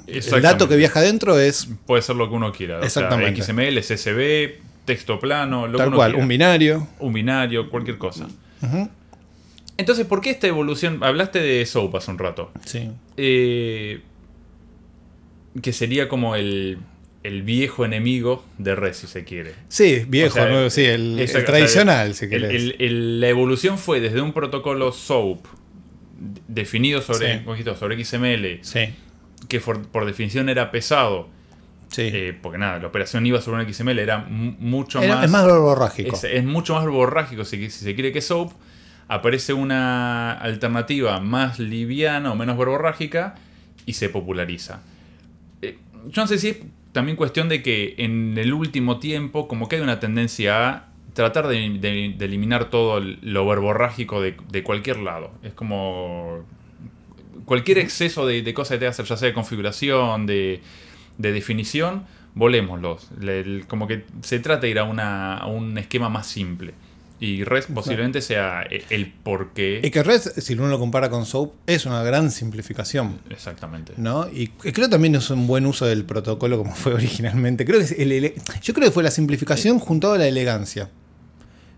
El 0.07 0.41
dato 0.41 0.67
que 0.67 0.75
viaja 0.75 0.99
adentro 0.99 1.39
es 1.39 1.69
Puede 1.85 2.01
ser 2.01 2.17
lo 2.17 2.27
que 2.29 2.35
uno 2.35 2.51
quiera. 2.51 2.83
Exactamente. 2.83 3.41
O 3.41 3.45
sea, 3.45 3.53
XML, 3.55 3.79
CSV, 3.81 4.70
texto 4.85 5.19
plano, 5.19 5.67
lo 5.67 5.73
que 5.73 5.77
tal 5.77 5.87
uno 5.89 5.97
cual, 5.97 6.11
quiera. 6.11 6.23
un 6.23 6.27
binario. 6.29 6.87
Un 6.99 7.13
binario, 7.13 7.69
cualquier 7.69 7.97
cosa. 7.97 8.27
Entonces, 9.77 10.05
¿por 10.05 10.21
qué 10.21 10.29
esta 10.31 10.47
evolución? 10.47 10.99
Hablaste 11.03 11.39
de 11.39 11.65
SOAP 11.65 11.95
hace 11.95 12.11
un 12.11 12.17
rato. 12.19 12.51
Sí. 12.65 12.89
Eh, 13.17 14.01
que 15.61 15.73
sería 15.73 16.07
como 16.07 16.35
el, 16.35 16.77
el 17.23 17.41
viejo 17.43 17.83
enemigo 17.85 18.43
de 18.57 18.75
REST, 18.75 19.01
si 19.01 19.07
se 19.07 19.23
quiere. 19.23 19.53
Sí, 19.69 20.03
viejo, 20.07 20.29
O 20.29 20.33
sea, 20.33 20.45
nuevo, 20.49 20.69
sí, 20.69 20.83
el, 20.85 21.13
el 21.15 21.19
Exacto, 21.19 21.51
o 21.51 21.55
sea, 21.55 21.59
tradicional, 21.61 22.13
si 22.15 22.29
querés. 22.29 22.75
el- 22.79 23.19
la 23.19 23.27
evolución 23.29 23.77
fue 23.77 23.99
desde 23.99 24.21
un 24.21 24.33
protocolo 24.33 24.91
SOAP 24.91 25.45
definido 26.47 27.01
sobre, 27.01 27.39
Sí. 27.39 27.63
sobre 27.79 28.03
XML, 28.03 28.59
sí, 28.61 28.81
que 29.49 29.59
por 29.59 30.05
definición 30.05 30.49
era 30.49 30.69
pesado, 30.71 31.27
sí. 31.91 32.03
eh, 32.13 32.37
porque 32.41 32.57
nada, 32.57 32.79
la 32.79 32.87
operación 32.87 33.25
iba 33.25 33.39
sobre 33.41 33.63
un 33.63 33.73
XML, 33.73 33.99
era 33.99 34.17
mu- 34.19 34.55
mucho 34.59 35.01
Era- 35.01 35.15
más... 35.15 35.25
es 35.25 35.31
más 35.31 35.45
verborrágico. 35.45 36.15
es, 36.15 36.23
es 36.23 36.43
mucho 36.43 36.73
más 36.75 36.85
borrágico, 36.87 37.45
si, 37.45 37.69
si 37.69 37.83
se 37.85 37.93
quiere, 37.95 38.11
que 38.11 38.21
SOAP. 38.21 38.51
Aparece 39.07 39.51
una 39.53 40.31
alternativa 40.31 41.19
más 41.19 41.59
liviana 41.59 42.31
o 42.31 42.35
menos 42.35 42.57
verborrágica 42.57 43.35
y 43.85 43.93
se 43.93 44.07
populariza. 44.07 44.83
Eh, 45.61 45.77
yo 46.07 46.21
no 46.21 46.27
sé 46.27 46.37
si 46.37 46.47
es 46.49 46.57
también 46.93 47.17
cuestión 47.17 47.49
de 47.49 47.61
que 47.61 47.95
en 47.97 48.37
el 48.37 48.53
último 48.53 48.99
tiempo 48.99 49.49
como 49.49 49.67
que 49.67 49.75
hay 49.75 49.81
una 49.81 49.99
tendencia 49.99 50.69
a 50.69 50.85
tratar 51.13 51.47
de, 51.49 51.57
de- 51.79 52.15
de 52.17 52.25
eliminar 52.25 52.69
todo 52.69 53.01
lo 53.01 53.45
verborrágico 53.45 54.21
de, 54.21 54.37
de 54.49 54.63
cualquier 54.63 54.97
lado. 54.99 55.31
Es 55.43 55.53
como 55.53 56.45
cualquier 57.43 57.79
exceso 57.79 58.25
de, 58.25 58.41
de 58.43 58.53
cosas 58.53 58.75
que 58.75 58.79
te 58.79 58.87
hacer, 58.87 59.05
ya 59.05 59.17
sea 59.17 59.27
de 59.27 59.33
configuración, 59.33 60.25
de, 60.25 60.61
de 61.17 61.31
definición, 61.31 62.03
volémoslos. 62.35 63.07
Le- 63.19 63.65
como 63.67 63.87
que 63.87 64.05
se 64.21 64.39
trata 64.39 64.61
de 64.61 64.69
ir 64.69 64.79
a, 64.79 64.83
una- 64.83 65.37
a 65.37 65.47
un 65.47 65.77
esquema 65.77 66.09
más 66.09 66.27
simple. 66.27 66.73
Y 67.19 67.43
REST 67.43 67.69
posiblemente 67.69 68.19
sea 68.19 68.63
e- 68.63 68.83
el 68.89 69.11
por 69.11 69.49
qué. 69.53 69.79
Y 69.83 69.91
que 69.91 70.01
REST, 70.01 70.39
si 70.39 70.53
uno 70.53 70.67
lo 70.69 70.79
compara 70.79 71.11
con 71.11 71.27
SOAP, 71.27 71.51
es 71.67 71.85
una 71.85 72.01
gran 72.01 72.31
simplificación. 72.31 73.19
Exactamente. 73.29 73.93
¿no? 73.97 74.27
Y 74.27 74.47
creo 74.47 74.89
también 74.89 75.13
es 75.13 75.29
un 75.29 75.45
buen 75.45 75.67
uso 75.67 75.85
del 75.85 76.03
protocolo 76.03 76.57
como 76.57 76.73
fue 76.73 76.93
originalmente. 76.95 77.63
Creo 77.63 77.77
que 77.77 77.85
es 77.85 77.91
el 77.91 78.33
yo 78.63 78.73
creo 78.73 78.87
que 78.87 78.91
fue 78.91 79.03
la 79.03 79.11
simplificación 79.11 79.77
junto 79.77 80.11
a 80.11 80.17
la 80.17 80.27
elegancia. 80.27 80.89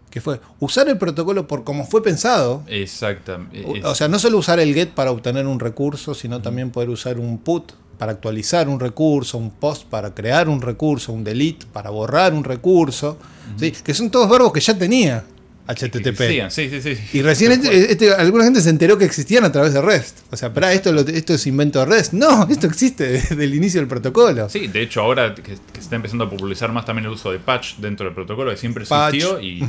Que 0.09 0.21
fue 0.21 0.39
usar 0.59 0.87
el 0.87 0.97
protocolo 0.97 1.45
por 1.47 1.65
como 1.65 1.85
fue 1.85 2.01
pensado. 2.01 2.63
Exactamente. 2.67 3.65
O- 3.83 3.89
O 3.89 3.95
sea, 3.95 4.07
no 4.07 4.19
solo 4.19 4.37
usar 4.37 4.61
el 4.61 4.73
get 4.73 4.91
para 4.91 5.11
obtener 5.11 5.45
un 5.47 5.59
recurso, 5.59 6.13
sino 6.13 6.41
también 6.41 6.69
poder 6.69 6.89
usar 6.89 7.19
un 7.19 7.37
put 7.39 7.73
para 8.03 8.11
actualizar 8.11 8.67
un 8.67 8.81
recurso, 8.81 9.37
un 9.37 9.49
post 9.51 9.85
para 9.85 10.13
crear 10.13 10.49
un 10.49 10.61
recurso, 10.61 11.13
un 11.13 11.23
delete 11.23 11.65
para 11.71 11.89
borrar 11.89 12.33
un 12.33 12.43
recurso. 12.43 13.17
¿sí? 13.57 13.71
Que 13.71 13.93
son 13.93 14.09
todos 14.11 14.29
verbos 14.29 14.51
que 14.51 14.59
ya 14.59 14.77
tenía 14.77 15.23
HTTP. 15.65 16.07
Existían, 16.07 16.51
Sí, 16.51 16.69
sí, 16.69 16.81
sí. 16.81 17.17
Y 17.17 17.21
recién 17.21 17.53
este- 17.53 17.93
este- 17.93 18.13
alguna 18.13 18.43
gente 18.43 18.59
se 18.59 18.69
enteró 18.69 18.97
que 18.97 19.05
existían 19.05 19.45
a 19.45 19.53
través 19.53 19.73
de 19.73 19.81
REST. 19.81 20.17
O 20.33 20.35
sea, 20.35 20.53
pero 20.53 20.67
esto, 20.67 20.93
esto 21.07 21.33
es 21.33 21.47
invento 21.47 21.79
de 21.79 21.85
REST. 21.85 22.11
No, 22.11 22.45
esto 22.49 22.67
existe 22.67 23.07
desde 23.29 23.41
el 23.41 23.55
inicio 23.55 23.79
del 23.79 23.87
protocolo. 23.87 24.49
Sí, 24.49 24.67
de 24.67 24.81
hecho 24.81 24.99
ahora 24.99 25.33
que, 25.33 25.41
que 25.41 25.55
se 25.55 25.79
está 25.79 25.95
empezando 25.95 26.25
a 26.25 26.29
popularizar 26.29 26.73
más 26.73 26.83
también 26.83 27.05
el 27.05 27.13
uso 27.13 27.31
de 27.31 27.39
patch 27.39 27.77
dentro 27.77 28.05
del 28.05 28.13
protocolo, 28.13 28.51
que 28.51 28.57
siempre 28.57 28.85
Patch, 28.85 29.13
existió 29.13 29.39
y 29.39 29.63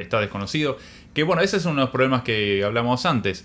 está 0.00 0.20
desconocido. 0.20 0.78
Que 1.12 1.24
bueno, 1.24 1.42
ese 1.42 1.56
es 1.56 1.64
uno 1.64 1.74
de 1.74 1.80
los 1.80 1.90
problemas 1.90 2.22
que 2.22 2.62
hablamos 2.64 3.04
antes. 3.06 3.42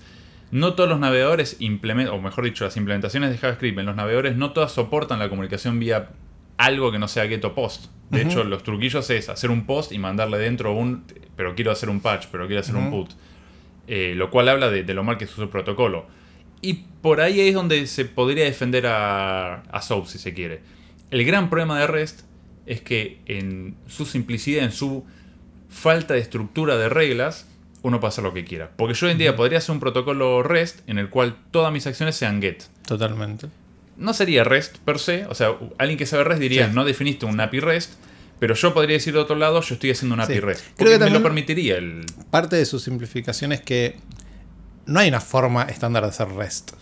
No 0.52 0.74
todos 0.76 0.90
los 0.90 1.00
navegadores 1.00 1.58
implementan, 1.60 2.16
o 2.16 2.22
mejor 2.22 2.46
dicho, 2.46 2.64
las 2.64 2.78
implementaciones 2.78 3.32
de 3.32 3.38
JavaScript 3.38 3.78
en 3.80 3.86
los 3.86 3.96
navegadores 3.96 4.38
no 4.38 4.52
todas 4.52 4.72
soportan 4.72 5.20
la 5.20 5.30
comunicación 5.30 5.80
vía 5.80 6.10
algo 6.58 6.92
que 6.92 7.00
no 7.00 7.08
sea 7.08 7.28
get 7.28 7.44
o 7.46 7.54
post. 7.54 7.88
De 8.10 8.22
hecho, 8.22 8.44
los 8.46 8.64
truquillos 8.64 9.10
es 9.10 9.28
hacer 9.28 9.52
un 9.52 9.66
post 9.66 9.92
y 9.92 10.00
mandarle 10.00 10.38
dentro 10.38 10.74
un, 10.74 11.04
pero 11.36 11.56
quiero 11.56 11.72
hacer 11.72 11.90
un 11.90 12.00
patch, 12.00 12.28
pero 12.32 12.48
quiero 12.48 12.62
hacer 12.62 12.76
un 12.76 12.90
put. 12.90 13.12
Eh, 13.88 14.14
lo 14.16 14.30
cual 14.30 14.50
habla 14.50 14.70
de, 14.70 14.84
de 14.84 14.94
lo 14.94 15.04
mal 15.04 15.18
que 15.18 15.26
es 15.26 15.30
su 15.30 15.50
protocolo. 15.50 16.08
Y 16.62 16.86
por 17.02 17.22
ahí 17.22 17.42
es 17.42 17.54
donde 17.54 17.86
se 17.88 18.06
podría 18.06 18.46
defender 18.46 18.88
a, 18.88 19.62
a 19.62 19.82
SOAP, 19.82 20.08
si 20.08 20.18
se 20.18 20.34
quiere. 20.34 20.62
El 21.12 21.26
gran 21.26 21.50
problema 21.50 21.80
de 21.80 21.88
REST 21.88 22.22
es 22.66 22.82
que 22.82 23.22
en 23.26 23.76
su 23.88 24.06
simplicidad, 24.06 24.64
en 24.64 24.72
su 24.72 25.06
falta 25.70 26.16
de 26.16 26.20
estructura 26.20 26.78
de 26.78 26.90
reglas, 26.90 27.48
uno 27.84 28.00
puede 28.00 28.10
hacer 28.10 28.24
lo 28.24 28.34
que 28.34 28.44
quiera. 28.46 28.72
Porque 28.76 28.94
yo 28.94 29.06
hoy 29.08 29.14
en 29.14 29.18
día 29.18 29.36
podría 29.36 29.60
hacer 29.60 29.72
un 29.72 29.80
protocolo 29.80 30.44
REST 30.44 30.80
en 30.90 30.98
el 30.98 31.10
cual 31.10 31.38
todas 31.52 31.72
mis 31.72 31.86
acciones 31.88 32.16
sean 32.16 32.42
GET. 32.42 32.64
Totalmente. 32.88 33.48
no 33.98 34.14
sería 34.14 34.44
REST 34.44 34.78
per 34.80 35.00
se, 35.00 35.26
o 35.26 35.34
sea, 35.34 35.56
alguien 35.80 35.98
que 35.98 36.06
sabe 36.06 36.24
REST 36.24 36.40
diría, 36.42 36.68
Sí. 36.68 36.72
no 36.76 36.86
definiste 36.86 37.26
un 37.26 37.40
API 37.40 37.60
REST, 37.62 37.94
pero 38.40 38.54
yo 38.54 38.72
podría 38.72 38.96
decir 38.98 39.14
de 39.14 39.20
otro 39.20 39.36
lado, 39.36 39.60
yo 39.62 39.74
estoy 39.74 39.90
haciendo 39.90 40.14
un 40.14 40.22
API 40.22 40.36
Sí. 40.36 40.40
REST. 40.40 40.64
Creo 40.78 40.90
que 40.90 40.96
me 40.96 41.00
también- 41.00 41.14
lo 41.14 41.24
permitiría 41.24 41.78
el... 41.78 42.06
Parte 42.30 42.56
de 42.58 42.66
su 42.66 42.78
simplificación 42.78 43.54
es 43.54 43.62
que 43.62 43.98
no 44.86 45.00
hay 45.00 45.10
una 45.10 45.20
forma 45.20 45.64
estándar 45.64 46.04
de 46.04 46.10
hacer 46.10 46.28
REST. 46.30 46.74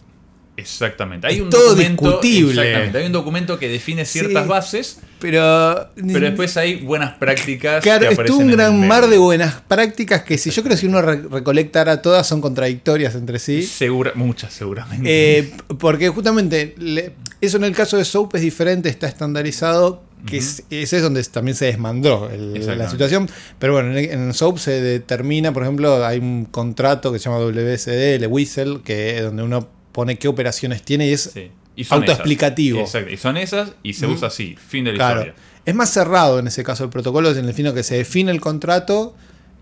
Exactamente. 0.58 1.28
Hay 1.28 1.36
Es 1.36 1.42
un 1.42 1.50
todo 1.50 1.70
documento, 1.70 2.04
discutible. 2.04 2.62
Exactamente. 2.62 2.98
Hay 3.00 3.06
un 3.06 3.12
documento 3.12 3.60
que 3.60 3.68
define 3.70 4.06
ciertas 4.06 4.44
Sí. 4.44 4.50
bases, 4.50 5.00
Pero. 5.20 5.90
pero 5.96 6.20
después 6.22 6.56
hay 6.58 6.76
buenas 6.78 7.14
prácticas. 7.18 7.84
Claro, 7.84 8.10
es 8.10 8.30
un 8.32 8.52
gran 8.52 8.88
mar 8.88 9.08
de 9.08 9.18
buenas 9.18 9.56
prácticas 9.68 10.24
que 10.24 10.38
si 10.38 10.52
yo 10.52 10.64
creo 10.64 10.76
que 10.76 10.82
si 10.82 10.88
uno 10.88 11.02
re- 11.02 11.22
recolectara 11.30 12.02
todas 12.02 12.26
son 12.28 12.42
contradictorias 12.42 13.16
entre 13.16 13.40
sí. 13.40 13.64
Segura, 13.64 14.12
muchas 14.16 14.54
seguramente. 14.54 15.40
Eh, 15.40 15.54
porque 15.80 16.10
justamente 16.10 16.76
le- 16.78 17.14
eso 17.42 17.58
en 17.58 17.64
el 17.66 17.76
caso 17.76 17.98
de 17.98 18.06
Soap 18.06 18.36
es 18.36 18.42
diferente, 18.42 18.88
está 18.90 19.08
estandarizado, 19.08 20.04
que 20.26 20.38
es, 20.38 20.64
ese 20.72 20.98
es 20.98 21.04
donde 21.04 21.22
también 21.26 21.56
se 21.56 21.66
desmandó 21.66 22.30
el- 22.32 22.66
la 22.78 22.90
situación. 22.90 23.30
Pero 23.60 23.74
bueno, 23.74 23.96
en, 23.98 24.10
en 24.12 24.34
Soap 24.34 24.58
se 24.58 24.82
determina, 24.82 25.52
por 25.54 25.64
ejemplo, 25.64 26.04
hay 26.06 26.18
un 26.20 26.46
contrato 26.46 27.12
que 27.12 27.20
se 27.20 27.26
llama 27.26 27.40
WSD, 27.40 28.16
el 28.16 28.28
Whistle, 28.28 28.80
que 28.84 29.18
es 29.18 29.24
donde 29.24 29.44
uno 29.44 29.68
pone 29.96 30.18
qué 30.20 30.28
operaciones 30.28 30.84
tiene 30.84 31.08
y 31.08 31.14
es 31.14 31.32
Sí. 31.34 31.50
Y 31.78 31.86
son 31.86 32.00
autoexplicativo. 32.02 32.82
Exacto. 32.82 33.12
Y 33.12 33.18
son 33.18 33.38
esas 33.38 33.72
y 33.82 33.94
se 33.94 34.08
Mm. 34.08 34.12
usa 34.14 34.28
así. 34.28 34.56
Fin 34.68 34.84
de 34.84 34.92
la 34.92 34.98
Claro. 34.98 35.22
historia. 35.22 35.36
Es 35.66 35.74
más 35.74 35.90
cerrado 35.90 36.38
en 36.40 36.48
ese 36.48 36.64
caso 36.64 36.84
el 36.84 36.90
protocolo, 36.90 37.32
en 37.32 37.46
el 37.46 37.54
fin 37.54 37.74
que 37.74 37.84
se 37.84 37.96
define 37.96 38.32
el 38.32 38.40
contrato 38.42 39.16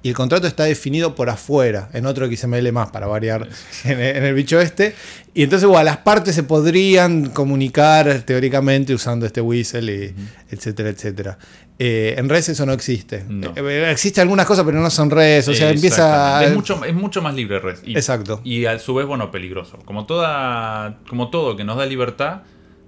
y 0.03 0.09
el 0.09 0.15
contrato 0.15 0.45
está 0.47 0.65
definido 0.65 1.15
por 1.15 1.29
afuera, 1.29 1.89
en 1.93 2.05
otro 2.05 2.27
XML 2.29 2.71
más 2.73 2.91
para 2.91 3.07
variar 3.07 3.47
en, 3.85 3.99
el- 3.99 4.17
en 4.17 4.23
el 4.25 4.33
bicho 4.35 4.59
este. 4.61 4.93
Y 5.33 5.41
entonces, 5.43 5.67
bueno, 5.67 5.83
las 5.85 5.97
partes 5.97 6.35
se 6.35 6.43
podrían 6.43 7.27
comunicar 7.31 8.21
teóricamente 8.21 8.93
usando 8.93 9.25
este 9.25 9.41
whistle, 9.41 9.91
y 9.91 10.15
etcétera, 10.53 10.89
etcétera. 10.89 11.37
Eh, 11.79 12.13
en 12.19 12.29
res 12.29 12.49
eso 12.49 12.65
no 12.67 12.73
existe. 12.73 13.25
No. 13.27 13.51
Eh, 13.55 13.89
existe 13.91 14.21
algunas 14.21 14.45
cosas, 14.45 14.63
pero 14.63 14.79
no 14.79 14.91
son 14.91 15.09
res. 15.09 15.47
O 15.47 15.53
sea, 15.55 15.71
empieza. 15.71 16.43
Es 16.45 16.53
mucho, 16.53 16.85
es 16.85 16.93
mucho 16.93 17.21
más 17.23 17.33
libre. 17.33 17.59
Y, 17.83 17.95
Exacto. 17.95 18.41
Y 18.43 18.65
a 18.65 18.77
su 18.77 18.93
vez, 18.93 19.07
bueno, 19.07 19.31
peligroso. 19.31 19.79
Como, 19.85 20.05
toda, 20.05 20.99
como 21.09 21.29
todo 21.31 21.55
que 21.57 21.63
nos 21.63 21.77
da 21.77 21.85
libertad, 21.87 22.43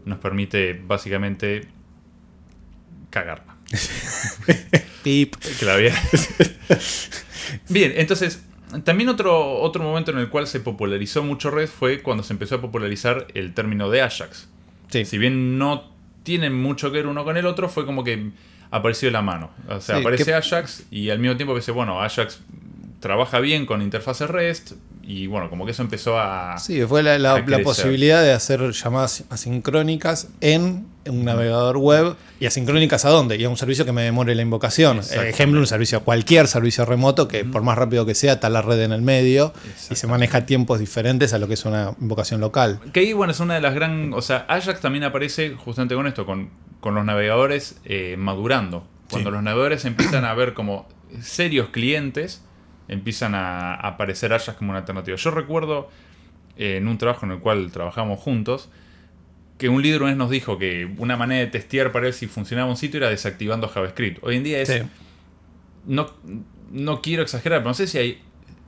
nos 0.05 0.19
permite 0.19 0.79
básicamente 0.85 1.67
cagarla. 3.09 3.55
Pip. 5.05 5.35
Que 5.59 5.65
la 5.65 5.75
viera. 5.77 5.95
Bien, 7.69 7.93
entonces, 7.95 8.43
también 8.83 9.07
otro, 9.09 9.59
otro 9.61 9.83
momento 9.83 10.09
en 10.11 10.17
el 10.17 10.29
cual 10.29 10.47
se 10.47 10.59
popularizó 10.59 11.23
mucho 11.23 11.51
REST 11.51 11.73
fue 11.73 12.01
cuando 12.01 12.23
se 12.23 12.33
empezó 12.33 12.55
a 12.55 12.61
popularizar 12.61 13.27
el 13.35 13.53
término 13.53 13.89
de 13.91 14.01
Ajax. 14.01 14.47
Sí. 14.89 15.05
Si 15.05 15.17
bien 15.19 15.57
no 15.59 15.91
tienen 16.23 16.59
mucho 16.59 16.91
que 16.91 16.97
ver 16.97 17.07
uno 17.07 17.23
con 17.23 17.37
el 17.37 17.45
otro, 17.45 17.69
fue 17.69 17.85
como 17.85 18.03
que 18.03 18.31
apareció 18.71 19.07
de 19.09 19.11
la 19.11 19.21
mano. 19.21 19.51
O 19.69 19.79
sea, 19.79 19.95
Sí, 19.97 20.01
aparece 20.01 20.25
que- 20.25 20.33
Ajax 20.33 20.83
y 20.89 21.11
al 21.11 21.19
mismo 21.19 21.37
tiempo 21.37 21.53
pensé, 21.53 21.71
bueno, 21.71 22.01
Ajax 22.01 22.39
trabaja 22.99 23.39
bien 23.39 23.67
con 23.67 23.83
interfaces 23.83 24.27
REST 24.27 24.71
y 25.07 25.27
bueno, 25.27 25.49
como 25.51 25.65
que 25.65 25.71
eso 25.71 25.83
empezó 25.83 26.17
a... 26.19 26.57
Sí, 26.57 26.81
fue 26.83 27.03
la, 27.03 27.43
posibilidad 27.63 28.23
de 28.23 28.33
hacer 28.33 28.71
llamadas 28.71 29.23
asincrónicas 29.29 30.29
en 30.41 30.87
un 31.07 31.23
navegador 31.25 31.77
web. 31.77 32.15
¿Y 32.39 32.47
asincrónicas 32.47 33.05
a 33.05 33.09
dónde? 33.09 33.35
Y 33.37 33.43
a 33.43 33.49
un 33.49 33.57
servicio 33.57 33.85
que 33.85 33.91
me 33.91 34.01
demore 34.01 34.33
la 34.33 34.41
invocación. 34.41 35.01
Ejemplo, 35.11 35.59
un 35.59 35.67
servicio, 35.67 36.03
cualquier 36.03 36.47
servicio 36.47 36.85
remoto 36.85 37.27
que 37.27 37.45
por 37.45 37.61
más 37.61 37.77
rápido 37.77 38.05
que 38.05 38.15
sea, 38.15 38.33
está 38.33 38.49
la 38.49 38.63
red 38.63 38.81
en 38.81 38.91
el 38.91 39.03
medio 39.03 39.53
y 39.91 39.95
se 39.95 40.07
maneja 40.07 40.47
tiempos 40.47 40.79
diferentes 40.79 41.33
a 41.33 41.37
lo 41.37 41.47
que 41.47 41.53
es 41.53 41.65
una 41.65 41.93
invocación 42.01 42.41
local. 42.41 42.79
Que 42.91 43.01
ahí, 43.01 43.13
bueno, 43.13 43.31
es 43.31 43.39
una 43.39 43.53
de 43.53 43.61
las 43.61 43.75
gran... 43.75 44.11
O 44.13 44.21
sea, 44.23 44.45
Ajax 44.49 44.81
también 44.81 45.03
aparece 45.03 45.51
justamente 45.51 45.93
con 45.93 46.07
esto, 46.07 46.25
con, 46.25 46.49
con 46.79 46.95
los 46.95 47.05
navegadores 47.05 47.75
eh, 47.85 48.15
madurando. 48.17 48.87
Cuando 49.11 49.29
Sí. 49.29 49.33
los 49.35 49.43
navegadores 49.43 49.85
empiezan 49.85 50.25
a 50.25 50.33
ver 50.33 50.55
como 50.55 50.87
serios 51.21 51.69
clientes, 51.69 52.41
empiezan 52.87 53.35
a, 53.35 53.75
aparecer 53.75 54.33
Ajax 54.33 54.57
como 54.57 54.71
una 54.71 54.79
alternativa. 54.79 55.17
Yo 55.17 55.31
recuerdo 55.31 55.89
eh, 56.57 56.77
en 56.77 56.87
un 56.87 56.97
trabajo 56.97 57.25
en 57.25 57.33
el 57.33 57.39
cual 57.39 57.71
trabajamos 57.71 58.19
juntos, 58.19 58.69
que 59.57 59.69
un 59.69 59.81
líder 59.81 60.01
una 60.01 60.11
vez 60.11 60.17
nos 60.17 60.29
dijo 60.29 60.57
que 60.57 60.89
una 60.97 61.17
manera 61.17 61.41
de 61.41 61.47
testear 61.47 61.91
para 61.91 62.05
ver 62.05 62.13
si 62.13 62.27
funcionaba 62.27 62.69
un 62.69 62.77
sitio 62.77 62.97
era 62.97 63.09
desactivando 63.09 63.67
JavaScript. 63.67 64.23
Hoy 64.23 64.35
en 64.37 64.43
día 64.43 64.59
es... 64.59 64.69
Sí. 64.69 64.79
No, 65.85 66.11
no 66.71 67.01
quiero 67.01 67.21
exagerar, 67.21 67.59
pero 67.59 67.69
no 67.69 67.73
sé 67.75 67.87
si 67.87 67.97
hay 67.97 68.21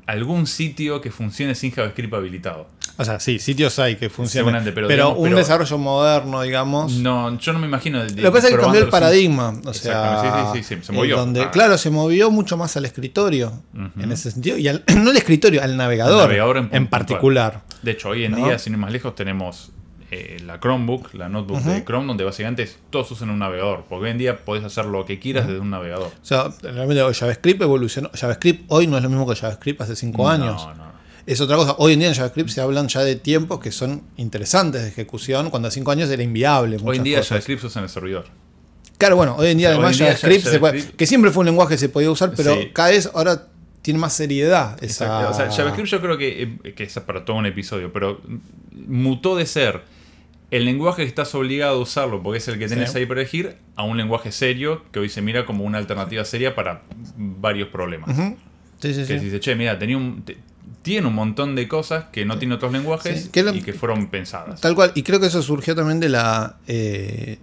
algún 0.05 0.47
sitio 0.47 1.01
que 1.01 1.11
funcione 1.11 1.55
sin 1.55 1.71
JavaScript 1.71 2.13
habilitado. 2.13 2.69
O 2.99 3.05
sea, 3.05 3.19
sí, 3.19 3.37
sitios 3.37 3.77
hay 3.79 3.95
que 3.95 4.09
funcionan. 4.09 4.63
Pero, 4.63 4.73
pero 4.75 4.87
digamos, 4.87 5.17
un 5.17 5.23
pero- 5.25 5.37
desarrollo 5.37 5.77
moderno, 5.77 6.41
digamos. 6.41 6.93
No, 6.93 7.37
yo 7.37 7.53
no 7.53 7.59
me 7.59 7.67
imagino. 7.67 8.03
de- 8.03 8.09
Lo 8.21 8.29
que 8.29 8.31
pasa 8.31 8.47
es 8.49 8.55
que 8.55 8.59
cambió 8.61 8.81
el 8.81 8.89
paradigma. 8.89 9.53
O 9.65 9.73
sea, 9.73 10.51
sí, 10.53 10.61
sí, 10.63 10.75
sí, 10.75 10.81
se 10.83 10.91
movió. 10.91 11.17
donde, 11.17 11.41
Ah. 11.43 11.51
Claro, 11.51 11.77
se 11.77 11.89
movió 11.91 12.31
mucho 12.31 12.57
más 12.57 12.75
al 12.75 12.85
escritorio 12.85 13.61
en 13.99 14.11
ese 14.11 14.31
sentido. 14.31 14.57
Y 14.57 14.67
al- 14.67 14.83
no 14.97 15.11
al 15.11 15.17
escritorio, 15.17 15.61
al 15.63 15.77
navegador, 15.77 16.21
navegador 16.23 16.69
en 16.71 16.87
particular. 16.87 17.61
De 17.83 17.91
hecho, 17.91 18.09
hoy 18.09 18.25
en 18.25 18.31
¿No? 18.31 18.45
día, 18.45 18.57
sin 18.57 18.73
ir 18.73 18.79
más 18.79 18.91
lejos, 18.91 19.13
tenemos 19.15 19.71
eh, 20.09 20.37
la 20.45 20.57
Chromebook, 20.59 21.13
la 21.15 21.27
notebook 21.27 21.59
de 21.63 21.83
Chrome, 21.83 22.07
donde 22.07 22.23
básicamente 22.23 22.67
todos 22.89 23.11
usan 23.11 23.29
un 23.29 23.39
navegador. 23.39 23.83
Porque 23.89 24.05
hoy 24.05 24.11
en 24.11 24.17
día 24.17 24.37
podés 24.37 24.63
hacer 24.63 24.85
lo 24.85 25.05
que 25.05 25.19
quieras 25.19 25.45
desde 25.47 25.59
un 25.59 25.69
navegador. 25.69 26.07
O 26.07 26.25
sea, 26.25 26.47
realmente 26.63 27.03
JavaScript 27.13 27.61
evolucionó. 27.61 28.09
JavaScript 28.13 28.63
hoy 28.69 28.87
no 28.87 28.95
es 28.97 29.03
lo 29.03 29.09
mismo 29.09 29.27
que 29.27 29.35
JavaScript 29.35 29.81
hace 29.81 29.95
5 29.97 30.29
años. 30.29 30.65
No, 30.65 30.73
no, 30.75 30.85
no. 30.85 30.86
Es 31.27 31.41
otra 31.41 31.57
cosa. 31.57 31.75
Hoy 31.77 31.93
en 31.93 31.99
día 31.99 32.07
en 32.07 32.13
JavaScript 32.15 32.49
se 32.49 32.61
hablan 32.61 32.87
ya 32.87 33.01
de 33.03 33.15
tiempos 33.17 33.59
que 33.59 33.71
son 33.71 34.01
interesantes 34.15 34.81
de 34.81 34.87
ejecución, 34.87 35.49
cuando 35.49 35.67
hace 35.67 35.75
5 35.79 35.91
años 35.91 36.09
era 36.09 36.23
inviable. 36.23 36.77
Hoy 36.83 36.97
en 36.97 37.03
día 37.03 37.17
cosas. 37.17 37.29
JavaScript 37.29 37.61
se 37.61 37.67
usa 37.67 37.79
en 37.81 37.83
el 37.83 37.89
servidor. 37.89 38.25
Claro, 38.97 39.17
bueno, 39.17 39.35
hoy 39.37 39.49
en 39.49 39.57
día 39.57 39.67
O 39.67 39.71
sea, 39.73 39.75
además 39.79 39.91
en 39.91 39.97
día 39.97 40.15
JavaScript, 40.15 40.47
se 40.47 40.59
puede- 40.59 40.83
que 40.93 41.05
siempre 41.05 41.29
fue 41.31 41.41
un 41.41 41.47
lenguaje 41.47 41.75
que 41.75 41.77
se 41.77 41.89
podía 41.89 42.09
usar, 42.09 42.31
pero 42.35 42.55
Sí. 42.55 42.69
cada 42.73 42.89
vez 42.89 43.11
ahora 43.13 43.47
tiene 43.81 43.99
más 43.99 44.13
seriedad. 44.13 44.81
Esa... 44.81 45.29
O 45.29 45.33
sea, 45.33 45.51
JavaScript 45.51 45.89
yo 45.89 45.99
creo 46.01 46.17
que, 46.17 46.57
eh, 46.63 46.73
que 46.73 46.83
es 46.83 46.93
para 47.01 47.23
todo 47.25 47.35
un 47.35 47.45
episodio, 47.45 47.91
pero 47.91 48.21
mutó 48.87 49.35
de 49.35 49.45
ser 49.45 49.81
el 50.49 50.63
lenguaje 50.63 51.03
que 51.03 51.09
estás 51.09 51.35
obligado 51.35 51.77
a 51.77 51.81
usarlo 51.81 52.23
porque 52.23 52.37
es 52.37 52.47
el 52.47 52.57
que 52.57 52.69
tenés 52.69 52.91
Sí. 52.93 52.99
ahí 52.99 53.05
para 53.05 53.19
elegir 53.19 53.57
a 53.75 53.83
un 53.83 53.97
lenguaje 53.97 54.31
serio 54.31 54.83
que 54.93 54.99
hoy 54.99 55.09
se 55.09 55.21
mira 55.21 55.45
como 55.45 55.65
una 55.65 55.77
alternativa 55.77 56.23
seria 56.23 56.55
para 56.55 56.83
varios 57.17 57.67
problemas. 57.67 58.15
Sí, 58.79 58.93
sí, 58.93 59.05
Que 59.05 59.19
dice, 59.19 59.39
che, 59.41 59.55
mira, 59.55 59.77
tenía 59.77 59.97
un, 59.97 60.21
te- 60.23 60.37
tiene 60.87 61.07
un 61.07 61.13
montón 61.15 61.55
de 61.55 61.67
cosas 61.67 62.05
que 62.11 62.25
no 62.25 62.37
tiene 62.39 62.55
otros 62.55 62.71
lenguajes 62.71 63.23
Sí, 63.23 63.29
que 63.29 63.43
lo- 63.43 63.53
y 63.53 63.61
que 63.61 63.73
fueron 63.73 64.07
pensadas. 64.09 64.61
Tal 64.61 64.73
cual, 64.75 64.91
y 64.95 65.03
creo 65.03 65.19
que 65.19 65.27
eso 65.27 65.41
surgió 65.41 65.75
también 65.75 65.99
de 65.99 66.09
la 66.09 66.55
eh, 66.67 67.39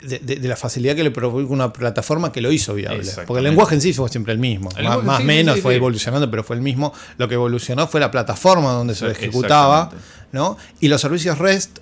de, 0.00 0.18
de- 0.18 0.36
de 0.36 0.48
la 0.48 0.56
facilidad 0.56 0.96
que 0.96 1.04
le 1.04 1.10
provocó 1.12 1.52
una 1.52 1.72
plataforma 1.72 2.32
que 2.32 2.40
lo 2.40 2.50
hizo 2.50 2.74
viable. 2.74 3.08
Porque 3.26 3.38
el 3.38 3.44
lenguaje 3.44 3.74
en 3.76 3.80
sí 3.80 3.92
fue 3.92 4.08
siempre 4.08 4.32
el 4.32 4.38
mismo. 4.40 4.68
El 4.76 4.84
más 4.88 5.02
más 5.04 5.18
sí, 5.18 5.24
menos 5.24 5.56
sí, 5.56 5.60
fue 5.62 5.74
sí. 5.74 5.76
evolucionando, 5.76 6.30
pero 6.30 6.42
fue 6.42 6.56
el 6.56 6.62
mismo. 6.62 6.92
Lo 7.18 7.28
que 7.28 7.34
evolucionó 7.34 7.86
fue 7.86 8.00
la 8.00 8.10
plataforma 8.10 8.72
donde 8.72 8.94
se 8.94 9.04
lo 9.04 9.10
ejecutaba. 9.12 9.90
¿no? 10.32 10.56
Y 10.80 10.88
los 10.88 11.00
servicios 11.00 11.38
REST 11.38 11.78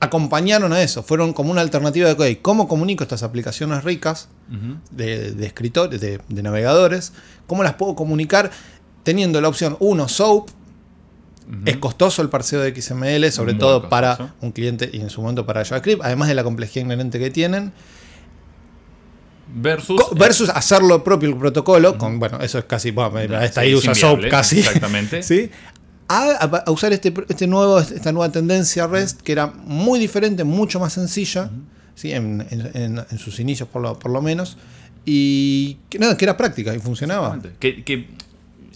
acompañaron 0.00 0.72
a 0.72 0.82
eso. 0.82 1.02
Fueron 1.02 1.32
como 1.32 1.50
una 1.50 1.60
alternativa 1.60 2.12
de 2.14 2.38
¿cómo 2.40 2.68
comunico 2.68 3.02
estas 3.02 3.22
aplicaciones 3.22 3.82
ricas? 3.84 4.28
De, 4.90 5.32
de 5.32 5.46
escritores, 5.46 6.00
de, 6.00 6.20
de 6.28 6.42
navegadores, 6.42 7.12
¿cómo 7.46 7.62
las 7.62 7.74
puedo 7.74 7.94
comunicar 7.94 8.50
teniendo 9.02 9.40
la 9.40 9.48
opción, 9.48 9.76
uno, 9.80 10.08
SOAP, 10.08 10.48
Ujú. 10.48 11.58
es 11.64 11.76
costoso 11.78 12.20
el 12.22 12.28
parseo 12.28 12.60
de 12.60 12.74
XML, 12.78 13.30
sobre 13.32 13.52
Muy 13.52 13.58
todo 13.60 13.74
costoso. 13.80 13.88
para 13.88 14.34
un 14.42 14.52
cliente 14.52 14.90
y 14.92 15.00
en 15.00 15.08
su 15.10 15.20
momento 15.22 15.46
para 15.46 15.64
JavaScript, 15.64 16.02
además 16.04 16.28
de 16.28 16.34
la 16.34 16.44
complejidad 16.44 16.84
inherente 16.84 17.18
que 17.18 17.30
tienen, 17.30 17.72
Versus. 19.54 20.02
versus 20.14 20.50
hacerlo 20.50 21.02
propio 21.02 21.30
el 21.30 21.36
protocolo, 21.36 21.96
con, 21.96 22.18
bueno, 22.18 22.38
eso 22.40 22.58
es 22.58 22.66
casi, 22.66 22.90
bueno, 22.90 23.18
sí, 23.50 23.52
ahí 23.56 23.74
usa 23.74 23.94
SOAP 23.94 24.28
casi, 24.28 24.58
exactamente. 24.58 25.22
¿sí? 25.22 25.50
A, 26.10 26.64
usar 26.70 26.92
este, 26.92 27.14
este 27.28 27.46
nuevo, 27.46 27.78
esta 27.80 28.12
nueva 28.12 28.30
tendencia 28.30 28.86
REST 28.86 29.22
que 29.22 29.32
era 29.32 29.46
muy 29.46 29.98
diferente, 29.98 30.44
mucho 30.44 30.78
más 30.80 30.92
sencilla, 30.92 31.50
¿sí? 31.94 32.12
en, 32.12 32.46
en- 32.50 33.18
sus 33.18 33.40
inicios 33.40 33.68
por 33.70 33.80
lo, 33.80 33.98
por 33.98 34.10
lo 34.10 34.20
menos, 34.20 34.58
y 35.06 35.78
que, 35.88 35.98
nada, 35.98 36.14
que 36.18 36.26
era 36.26 36.36
práctica 36.36 36.74
y 36.74 36.78
funcionaba. 36.78 37.38
Que 37.58 38.06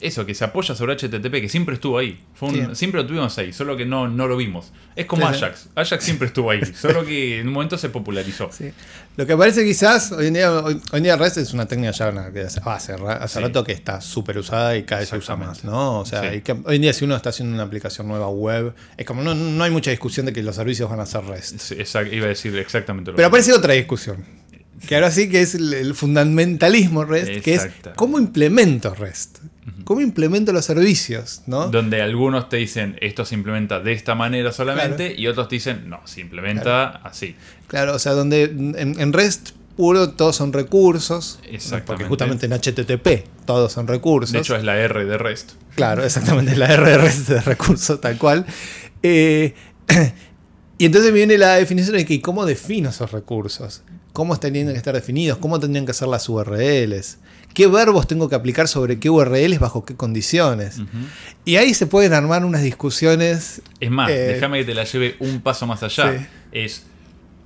eso, 0.02 0.26
que 0.26 0.34
se 0.34 0.44
apoya 0.44 0.74
sobre 0.74 0.94
HTTP, 0.94 1.40
que 1.40 1.48
siempre 1.48 1.74
estuvo 1.74 1.96
ahí. 1.98 2.20
Fue 2.34 2.48
un- 2.48 2.54
Sí. 2.54 2.62
Siempre 2.74 3.00
lo 3.00 3.06
tuvimos 3.06 3.36
ahí, 3.38 3.52
solo 3.52 3.76
que 3.76 3.86
no, 3.86 4.08
no 4.08 4.26
lo 4.26 4.36
vimos. 4.36 4.72
Es 4.96 5.06
como 5.06 5.28
Sí. 5.30 5.34
Ajax. 5.36 5.68
Ajax 5.74 6.04
siempre 6.04 6.26
estuvo 6.28 6.50
ahí, 6.50 6.60
solo 6.74 7.04
que 7.04 7.40
en 7.40 7.48
un 7.48 7.54
momento 7.54 7.78
se 7.78 7.88
popularizó. 7.88 8.50
Sí. 8.52 8.72
Lo 9.16 9.26
que 9.26 9.36
parece 9.36 9.64
quizás, 9.64 10.12
hoy 10.12 10.26
en 10.28 10.34
día, 10.34 10.52
hoy, 10.52 10.74
hoy 10.90 10.96
en 10.98 11.02
día 11.04 11.16
REST 11.16 11.38
es 11.38 11.52
una 11.52 11.66
técnica 11.66 11.92
ya 11.92 12.08
una- 12.10 12.32
que 12.32 12.40
hace, 12.42 12.60
ah, 12.64 13.26
rato 13.40 13.64
que 13.64 13.72
está 13.72 14.00
súper 14.00 14.38
usada 14.38 14.76
y 14.76 14.82
cada 14.84 15.00
vez 15.00 15.08
se 15.08 15.16
usa 15.18 15.36
más. 15.36 15.64
¿no? 15.64 16.00
O 16.00 16.06
sea, 16.06 16.22
que 16.42 16.52
hoy 16.64 16.76
en 16.76 16.82
día 16.82 16.92
si 16.92 17.04
uno 17.04 17.14
está 17.16 17.28
haciendo 17.30 17.54
una 17.54 17.62
aplicación 17.64 18.08
nueva 18.08 18.28
web, 18.28 18.74
es 18.96 19.06
como 19.06 19.22
no, 19.22 19.34
no 19.34 19.64
hay 19.64 19.70
mucha 19.70 19.90
discusión 19.90 20.26
de 20.26 20.32
que 20.32 20.42
los 20.42 20.56
servicios 20.56 20.88
van 20.90 21.00
a 21.00 21.06
ser 21.06 21.24
REST. 21.24 21.72
Exact- 21.78 22.12
iba 22.12 22.26
a 22.26 22.28
decir 22.30 22.56
exactamente 22.58 23.10
lo 23.10 23.16
Pero 23.16 23.28
mismo. 23.28 23.36
aparece 23.36 23.52
otra 23.52 23.74
discusión. 23.74 24.24
Que 24.88 24.96
ahora 24.96 25.12
sí 25.12 25.28
que 25.28 25.42
es 25.42 25.54
el, 25.54 25.72
el 25.74 25.94
fundamentalismo 25.94 27.04
REST, 27.04 27.42
que 27.44 27.54
es 27.54 27.68
cómo 27.94 28.18
implemento 28.18 28.94
REST. 28.94 29.38
¿Cómo 29.84 30.00
implemento 30.00 30.52
los 30.52 30.64
servicios? 30.64 31.42
¿no? 31.46 31.68
Donde 31.68 32.02
algunos 32.02 32.48
te 32.48 32.56
dicen 32.56 32.96
esto 33.00 33.24
se 33.24 33.34
implementa 33.34 33.80
de 33.80 33.92
esta 33.92 34.14
manera 34.14 34.52
solamente 34.52 35.14
y 35.16 35.26
otros 35.26 35.48
te 35.48 35.56
dicen 35.56 35.88
no, 35.88 36.00
se 36.04 36.20
implementa 36.20 36.88
así. 37.04 37.36
Claro, 37.68 37.94
o 37.94 37.98
sea, 37.98 38.12
donde 38.12 38.44
en, 38.44 38.76
en 38.76 39.12
REST 39.12 39.50
puro 39.76 40.10
todos 40.10 40.36
son 40.36 40.52
recursos. 40.52 41.38
Exactamente. 41.44 41.86
Porque 41.86 42.04
justamente 42.04 42.46
en 42.46 42.52
HTTP 42.52 43.26
todos 43.44 43.72
son 43.72 43.86
recursos. 43.86 44.32
De 44.32 44.38
hecho 44.38 44.56
es 44.56 44.64
la 44.64 44.76
R 44.78 45.04
de 45.04 45.18
REST. 45.18 45.52
Claro, 45.74 46.04
exactamente, 46.04 46.56
la 46.56 46.72
R 46.72 46.84
de 46.84 46.98
REST 46.98 47.28
de 47.28 47.40
recursos, 47.40 48.00
tal 48.00 48.18
cual. 48.18 48.46
Eh, 49.02 49.54
y 50.78 50.84
entonces 50.84 51.12
viene 51.12 51.38
la 51.38 51.56
definición 51.56 51.96
de 51.96 52.04
que 52.04 52.20
cómo 52.20 52.46
defino 52.46 52.90
esos 52.90 53.10
recursos. 53.12 53.82
¿Cómo 54.12 54.38
tendrían 54.38 54.68
que 54.68 54.74
estar 54.74 54.94
definidos? 54.94 55.38
¿Cómo 55.38 55.58
tendrían 55.58 55.86
que 55.86 55.92
ser 55.94 56.08
las 56.08 56.28
URLs? 56.28 57.18
¿Qué 57.54 57.66
verbos 57.66 58.06
tengo 58.06 58.28
que 58.28 58.34
aplicar 58.34 58.68
sobre 58.68 58.98
qué 58.98 59.08
URLs 59.10 59.58
bajo 59.58 59.84
qué 59.84 59.94
condiciones? 59.94 60.80
Y 61.44 61.56
ahí 61.56 61.74
se 61.74 61.86
pueden 61.86 62.12
armar 62.12 62.44
unas 62.44 62.62
discusiones. 62.62 63.62
Es 63.80 63.90
más, 63.90 64.10
Eh, 64.10 64.14
déjame 64.34 64.58
que 64.60 64.64
te 64.66 64.74
la 64.74 64.84
lleve 64.84 65.16
un 65.18 65.40
paso 65.40 65.66
más 65.66 65.82
allá. 65.82 66.18
Sí. 66.18 66.26
Es 66.52 66.86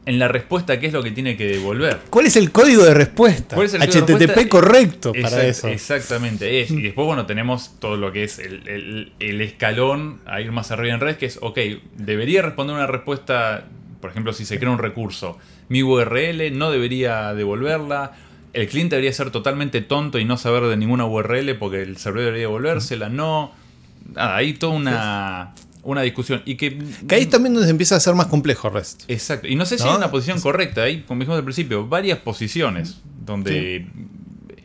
en 0.07 0.21
la 0.21 0.29
respuesta 0.29 0.79
qué 0.79 0.87
es 0.87 0.93
lo 0.93 1.03
que 1.03 1.11
tiene 1.11 1.37
que 1.37 1.47
devolver. 1.47 1.99
¿Cuál 2.11 2.27
es 2.27 2.37
el 2.37 2.53
código 2.53 2.85
de 2.85 2.95
respuesta? 2.95 3.57
¿Cuál 3.57 3.67
es 3.67 3.75
el 3.75 3.81
código 3.81 4.07
de 4.07 4.13
HTTP 4.15 4.19
respuesta? 4.37 4.49
correcto 4.51 5.13
para 5.21 5.45
eso. 5.47 5.67
Exactamente, 5.69 6.61
es. 6.63 6.71
Y 6.71 6.81
después, 6.83 7.07
bueno, 7.07 7.27
tenemos 7.27 7.73
todo 7.81 7.97
lo 7.97 8.13
que 8.13 8.23
es 8.23 8.39
el, 8.39 8.69
el- 8.69 9.13
el 9.19 9.41
escalón 9.41 10.21
a 10.27 10.41
ir 10.41 10.53
más 10.53 10.71
arriba 10.71 10.95
en 10.95 11.01
red, 11.01 11.17
que 11.17 11.27
es, 11.27 11.39
ok, 11.43 11.59
debería 11.97 12.43
responder 12.43 12.77
una 12.77 12.87
respuesta, 12.87 13.65
por 14.01 14.11
ejemplo, 14.11 14.33
si 14.33 14.45
se 14.45 14.59
crea 14.59 14.71
un 14.71 14.79
recurso, 14.79 15.39
mi 15.69 15.83
URL 15.83 16.57
no 16.57 16.71
debería 16.71 17.35
devolverla, 17.35 18.13
el 18.53 18.69
cliente 18.69 18.97
debería 18.97 19.13
ser 19.13 19.31
totalmente 19.31 19.83
tonto 19.83 20.19
y 20.19 20.25
no 20.25 20.39
saber 20.39 20.65
de 20.65 20.77
ninguna 20.77 21.05
URL 21.05 21.57
porque 21.59 21.83
el 21.83 21.97
servidor 21.97 22.27
debería 22.27 22.47
devolvérsela, 22.47 23.09
no. 23.09 23.53
Nada, 24.15 24.37
hay 24.37 24.55
toda 24.55 24.73
una, 24.75 25.55
una 25.83 26.03
discusión. 26.03 26.43
Y 26.47 26.57
que, 26.57 26.79
Que 27.07 27.17
ahí 27.17 27.23
es 27.23 27.31
también 27.31 27.55
donde 27.55 27.67
se 27.67 27.71
empieza 27.71 27.97
a 27.97 28.01
ser 28.01 28.15
más 28.15 28.27
complejo 28.27 28.71
REST. 28.71 29.05
Exacto. 29.09 29.49
Y 29.49 29.57
no 29.57 29.67
sé 29.67 29.79
si 29.79 29.85
¿No? 29.85 29.91
hay 29.91 29.97
una 29.97 30.11
posición 30.11 30.41
correcta. 30.41 30.85
Hay, 30.85 31.03
como 31.03 31.21
dijimos 31.21 31.39
al 31.39 31.45
principio, 31.45 31.87
varias 31.87 32.19
posiciones 32.21 33.01
donde 33.25 33.87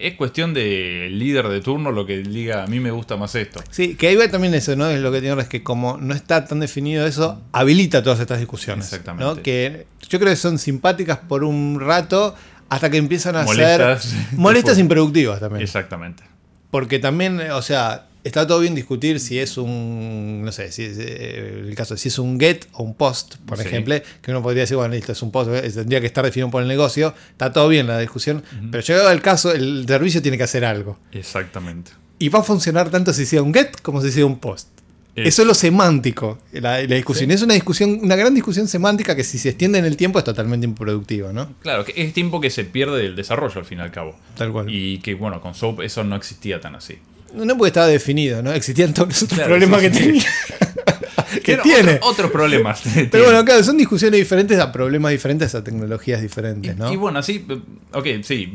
es 0.01 0.15
cuestión 0.15 0.53
del 0.53 1.17
líder 1.17 1.47
de 1.47 1.61
turno 1.61 1.91
lo 1.91 2.05
que 2.05 2.19
diga 2.19 2.63
a 2.63 2.67
mí 2.67 2.79
me 2.79 2.91
gusta 2.91 3.17
más 3.17 3.35
esto. 3.35 3.61
Sí, 3.69 3.95
que 3.95 4.07
ahí 4.07 4.15
va 4.15 4.27
también 4.29 4.53
eso, 4.53 4.75
¿no? 4.75 4.89
Es 4.89 4.99
lo 4.99 5.11
que 5.11 5.21
tiene 5.21 5.41
es 5.41 5.47
que 5.47 5.63
como 5.63 5.97
no 5.97 6.13
está 6.13 6.45
tan 6.45 6.59
definido 6.59 7.05
eso, 7.05 7.41
habilita 7.51 8.03
todas 8.03 8.19
estas 8.19 8.39
discusiones. 8.39 8.85
Exactamente. 8.85 9.23
¿no? 9.23 9.41
Que 9.43 9.87
yo 10.09 10.19
creo 10.19 10.31
que 10.31 10.35
son 10.37 10.57
simpáticas 10.59 11.17
por 11.19 11.43
un 11.43 11.79
rato 11.79 12.35
hasta 12.69 12.89
que 12.89 12.97
empiezan 12.97 13.35
a 13.35 13.43
Molestas. 13.43 14.03
ser 14.03 14.19
molestas 14.37 14.77
e 14.77 14.81
improductivas 14.87 15.39
también. 15.39 15.61
Exactamente. 15.61 16.23
Porque 16.69 16.99
también, 16.99 17.39
o 17.51 17.61
sea, 17.61 18.05
está 18.23 18.45
todo 18.45 18.59
bien 18.59 18.75
discutir 18.75 19.19
si 19.19 19.39
es 19.39 19.57
un, 19.57 20.41
no 20.43 20.51
sé, 20.51 20.71
si 20.71 20.83
es, 20.83 20.97
eh, 20.99 21.63
el 21.67 21.75
caso, 21.75 21.97
si 21.97 22.09
es 22.09 22.19
un 22.19 22.39
get 22.39 22.65
o 22.73 22.83
un 22.83 22.93
post, 22.95 23.35
por 23.47 23.57
Sí. 23.57 23.63
ejemplo, 23.67 23.95
que 24.21 24.31
uno 24.31 24.41
podría 24.43 24.61
decir, 24.61 24.77
bueno, 24.77 24.93
listo, 24.93 25.11
es 25.11 25.21
un 25.21 25.31
post, 25.31 25.49
eh, 25.53 25.69
tendría 25.69 25.99
que 26.01 26.07
estar 26.07 26.23
definido 26.23 26.49
por 26.51 26.61
el 26.61 26.67
negocio, 26.67 27.13
está 27.31 27.51
todo 27.51 27.67
bien 27.67 27.87
la 27.87 27.97
discusión, 27.99 28.43
pero 28.71 28.83
llegado 28.83 29.09
al 29.09 29.21
caso, 29.21 29.51
el 29.51 29.85
servicio 29.87 30.21
tiene 30.21 30.37
que 30.37 30.43
hacer 30.43 30.65
algo. 30.65 30.97
Exactamente. 31.11 31.91
Y 32.19 32.29
va 32.29 32.39
a 32.39 32.43
funcionar 32.43 32.89
tanto 32.91 33.13
si 33.13 33.25
sea 33.25 33.41
un 33.41 33.53
get 33.53 33.81
como 33.81 34.01
si 34.01 34.11
sea 34.11 34.25
un 34.25 34.37
post. 34.39 34.67
Es- 35.15 35.27
Eso 35.29 35.41
es 35.41 35.47
lo 35.49 35.53
semántico, 35.53 36.39
la, 36.53 36.81
la 36.83 36.95
discusión. 36.95 37.31
Es 37.31 37.41
una 37.41 37.53
discusión, 37.53 37.99
una 38.01 38.15
gran 38.15 38.33
discusión 38.33 38.67
semántica 38.69 39.13
que 39.13 39.25
si 39.25 39.37
se 39.39 39.49
extiende 39.49 39.77
en 39.77 39.83
el 39.83 39.97
tiempo 39.97 40.19
es 40.19 40.23
totalmente 40.25 40.65
improductiva, 40.65 41.33
¿no? 41.33 41.53
Claro, 41.61 41.83
que 41.83 41.93
es 42.01 42.13
tiempo 42.13 42.39
que 42.39 42.49
se 42.49 42.63
pierde 42.63 43.01
del 43.01 43.15
desarrollo 43.17 43.59
al 43.59 43.65
fin 43.65 43.79
y 43.79 43.81
al 43.81 43.91
cabo. 43.91 44.15
Tal 44.37 44.53
cual. 44.53 44.67
Y 44.69 44.99
que 44.99 45.15
bueno, 45.15 45.41
con 45.41 45.53
SOAP 45.53 45.81
eso 45.81 46.05
no 46.05 46.15
existía 46.15 46.61
tan 46.61 46.75
así. 46.75 46.99
No 47.33 47.57
porque 47.57 47.67
estaba 47.69 47.87
definido, 47.87 48.41
¿no? 48.43 48.51
Existían 48.51 48.93
todos 48.93 49.09
los 49.09 49.23
otros 49.23 49.37
Claro, 49.39 49.49
problemas 49.51 49.81
sí, 49.81 49.87
que 49.89 49.93
sí. 49.93 49.99
tenía. 50.03 50.23
que 51.43 51.57
tiene. 51.57 51.93
otro- 51.95 52.07
otros 52.09 52.31
problemas. 52.31 52.81
Pero 53.11 53.23
bueno, 53.25 53.43
claro, 53.45 53.63
son 53.63 53.77
discusiones 53.77 54.19
diferentes 54.19 54.59
a 54.59 54.71
problemas 54.71 55.11
diferentes 55.11 55.53
a 55.55 55.63
tecnologías 55.63 56.21
diferentes, 56.21 56.75
¿no? 56.77 56.89
Y, 56.89 56.93
y 56.93 56.97
bueno, 56.97 57.19
así, 57.19 57.45
ok, 57.93 58.05
sí. 58.23 58.53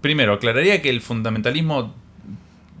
Primero, 0.00 0.34
aclararía 0.34 0.82
que 0.82 0.90
el 0.90 1.00
fundamentalismo 1.00 1.94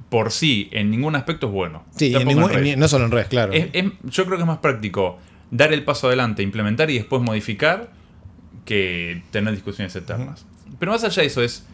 por 0.08 0.30
sí 0.32 0.68
en 0.72 0.90
ningún 0.90 1.16
aspecto 1.16 1.46
es 1.48 1.52
bueno. 1.52 1.84
sí, 1.96 2.14
en 2.14 2.26
ningún- 2.26 2.50
en 2.50 2.58
red. 2.58 2.66
en- 2.66 2.80
no 2.80 2.88
solo 2.88 3.04
en 3.06 3.10
redes, 3.10 3.28
claro. 3.28 3.52
Es- 3.52 3.68
es- 3.72 3.84
yo 4.04 4.24
creo 4.24 4.36
que 4.38 4.42
es 4.42 4.46
más 4.46 4.58
práctico 4.58 5.18
dar 5.50 5.72
el 5.72 5.84
paso 5.84 6.08
adelante, 6.08 6.42
implementar 6.42 6.90
y 6.90 6.94
después 6.98 7.22
modificar 7.22 7.90
que 8.64 9.22
tener 9.30 9.54
discusiones 9.54 9.94
eternas. 9.94 10.44
Pero 10.78 10.92
más 10.92 11.04
allá 11.04 11.22
de 11.22 11.28
eso 11.28 11.42
es, 11.42 11.64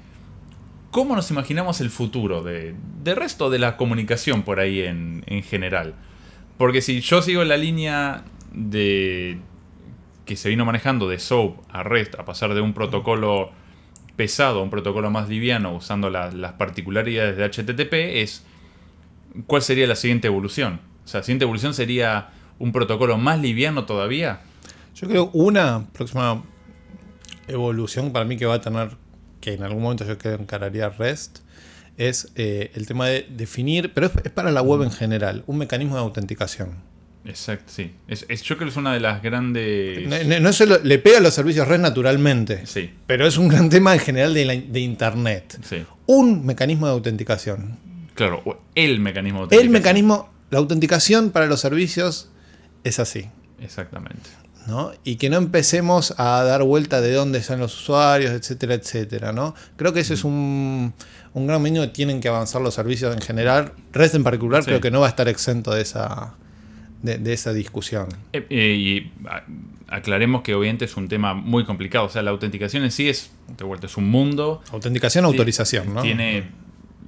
¿cómo 0.92 1.16
nos 1.16 1.28
imaginamos 1.32 1.80
el 1.80 1.90
futuro 1.90 2.42
de, 2.44 2.76
resto 3.04 3.50
de 3.50 3.58
la 3.58 3.76
comunicación 3.76 4.42
por 4.44 4.60
ahí 4.60 4.80
en, 4.82 5.24
en 5.26 5.42
general? 5.42 5.94
Porque 6.58 6.80
si 6.82 7.00
yo 7.00 7.20
sigo 7.22 7.42
la 7.44 7.56
línea 7.56 8.22
de 8.52 9.38
que 10.24 10.36
se 10.36 10.48
vino 10.48 10.64
manejando 10.64 11.08
de 11.08 11.18
SOAP 11.18 11.56
a 11.68 11.82
REST 11.82 12.14
a 12.20 12.24
pasar 12.24 12.54
de 12.54 12.60
un 12.60 12.72
protocolo 12.74 13.50
pesado 14.14 14.60
a 14.60 14.62
un 14.62 14.70
protocolo 14.70 15.10
más 15.10 15.28
liviano 15.28 15.74
usando 15.74 16.08
la- 16.10 16.30
las 16.30 16.52
particularidades 16.52 17.36
de 17.36 17.44
HTTP 17.44 18.22
es 18.22 18.44
¿cuál 19.46 19.62
sería 19.62 19.86
la 19.88 19.96
siguiente 19.96 20.28
evolución? 20.28 20.80
O 21.04 21.08
sea, 21.08 21.20
la 21.20 21.24
siguiente 21.24 21.44
evolución 21.44 21.74
sería 21.74 22.28
un 22.60 22.70
protocolo 22.70 23.16
más 23.18 23.40
liviano 23.40 23.86
todavía. 23.86 24.42
Yo 24.94 25.08
creo 25.08 25.30
una 25.32 25.86
próxima 25.92 26.44
evolución 27.48 28.12
para 28.12 28.24
mí 28.24 28.36
que 28.36 28.46
va 28.46 28.54
a 28.56 28.60
tener, 28.60 28.90
que 29.42 29.52
en 29.52 29.62
algún 29.62 29.82
momento 29.82 30.06
yo 30.06 30.16
creo 30.16 30.38
que 30.38 30.42
encararía 30.42 30.88
REST, 30.88 31.40
es 31.98 32.32
eh, 32.36 32.70
el 32.74 32.86
tema 32.86 33.06
de 33.08 33.26
definir, 33.28 33.92
pero 33.92 34.06
es, 34.06 34.12
es 34.24 34.30
para 34.32 34.50
la 34.50 34.62
web 34.62 34.82
en 34.82 34.90
general, 34.90 35.44
un 35.46 35.58
mecanismo 35.58 35.96
de 35.96 36.00
autenticación. 36.00 36.70
Exacto, 37.24 37.70
sí. 37.70 37.92
Es, 38.08 38.24
es- 38.28 38.42
yo 38.42 38.56
creo 38.56 38.66
que 38.68 38.70
es 38.72 38.76
una 38.78 38.92
de 38.94 39.00
las 39.00 39.22
grandes... 39.22 40.08
No, 40.26 40.40
no- 40.40 40.52
solo 40.54 40.78
le 40.82 40.98
pega 40.98 41.18
a 41.18 41.20
los 41.20 41.34
servicios 41.34 41.68
REST 41.68 41.82
naturalmente, 41.82 42.66
Sí, 42.66 42.90
pero 43.06 43.26
es 43.26 43.36
un 43.36 43.48
gran 43.48 43.68
tema 43.68 43.92
en 43.92 44.00
general 44.00 44.32
de, 44.34 44.44
la- 44.46 44.54
de 44.56 44.80
Internet. 44.80 45.58
sí. 45.62 45.84
Un 46.06 46.44
mecanismo 46.46 46.86
de 46.86 46.92
autenticación. 46.92 47.78
Claro, 48.14 48.42
el 48.74 48.98
mecanismo 49.00 49.46
de 49.46 49.54
El 49.56 49.66
autenticación. 49.66 49.72
mecanismo, 49.72 50.30
la 50.50 50.58
autenticación 50.58 51.30
para 51.30 51.46
los 51.46 51.60
servicios 51.60 52.30
es 52.84 52.98
así. 52.98 53.26
Exactamente. 53.60 54.30
¿No? 54.66 54.92
Y 55.04 55.16
que 55.16 55.28
no 55.30 55.36
empecemos 55.38 56.14
a 56.18 56.42
dar 56.44 56.62
vuelta 56.62 57.00
de 57.00 57.12
dónde 57.12 57.38
están 57.38 57.58
los 57.60 57.74
usuarios, 57.74 58.32
etcétera, 58.32 58.74
etcétera, 58.74 59.32
¿no? 59.32 59.54
Creo 59.76 59.92
que 59.92 60.00
ese 60.00 60.14
es 60.14 60.24
un, 60.24 60.94
un 61.34 61.46
gran 61.46 61.60
menú 61.62 61.80
que 61.82 61.88
tienen 61.88 62.20
que 62.20 62.28
avanzar 62.28 62.62
los 62.62 62.74
servicios 62.74 63.14
en 63.14 63.20
general. 63.22 63.72
REST 63.92 64.14
en 64.16 64.24
particular 64.24 64.62
Sí. 64.62 64.66
creo 64.68 64.80
que 64.80 64.90
no 64.90 65.00
va 65.00 65.06
a 65.06 65.10
estar 65.10 65.28
exento 65.28 65.72
de 65.72 65.82
esa, 65.82 66.34
de, 67.02 67.18
de 67.18 67.32
esa 67.32 67.52
discusión. 67.52 68.08
Eh, 68.32 68.46
eh, 68.50 68.74
y 68.78 69.12
aclaremos 69.88 70.42
que 70.42 70.54
obviamente 70.54 70.84
es 70.86 70.96
un 70.96 71.08
tema 71.08 71.34
muy 71.34 71.64
complicado. 71.64 72.06
O 72.06 72.08
sea, 72.08 72.22
la 72.22 72.30
autenticación 72.30 72.84
en 72.84 72.90
sí 72.90 73.08
es, 73.08 73.30
de 73.58 73.64
vuelta, 73.64 73.86
es 73.86 73.96
un 73.96 74.08
mundo. 74.08 74.62
Autenticación, 74.72 75.24
autorización, 75.24 75.92
¿no? 75.94 76.02
Tiene 76.02 76.44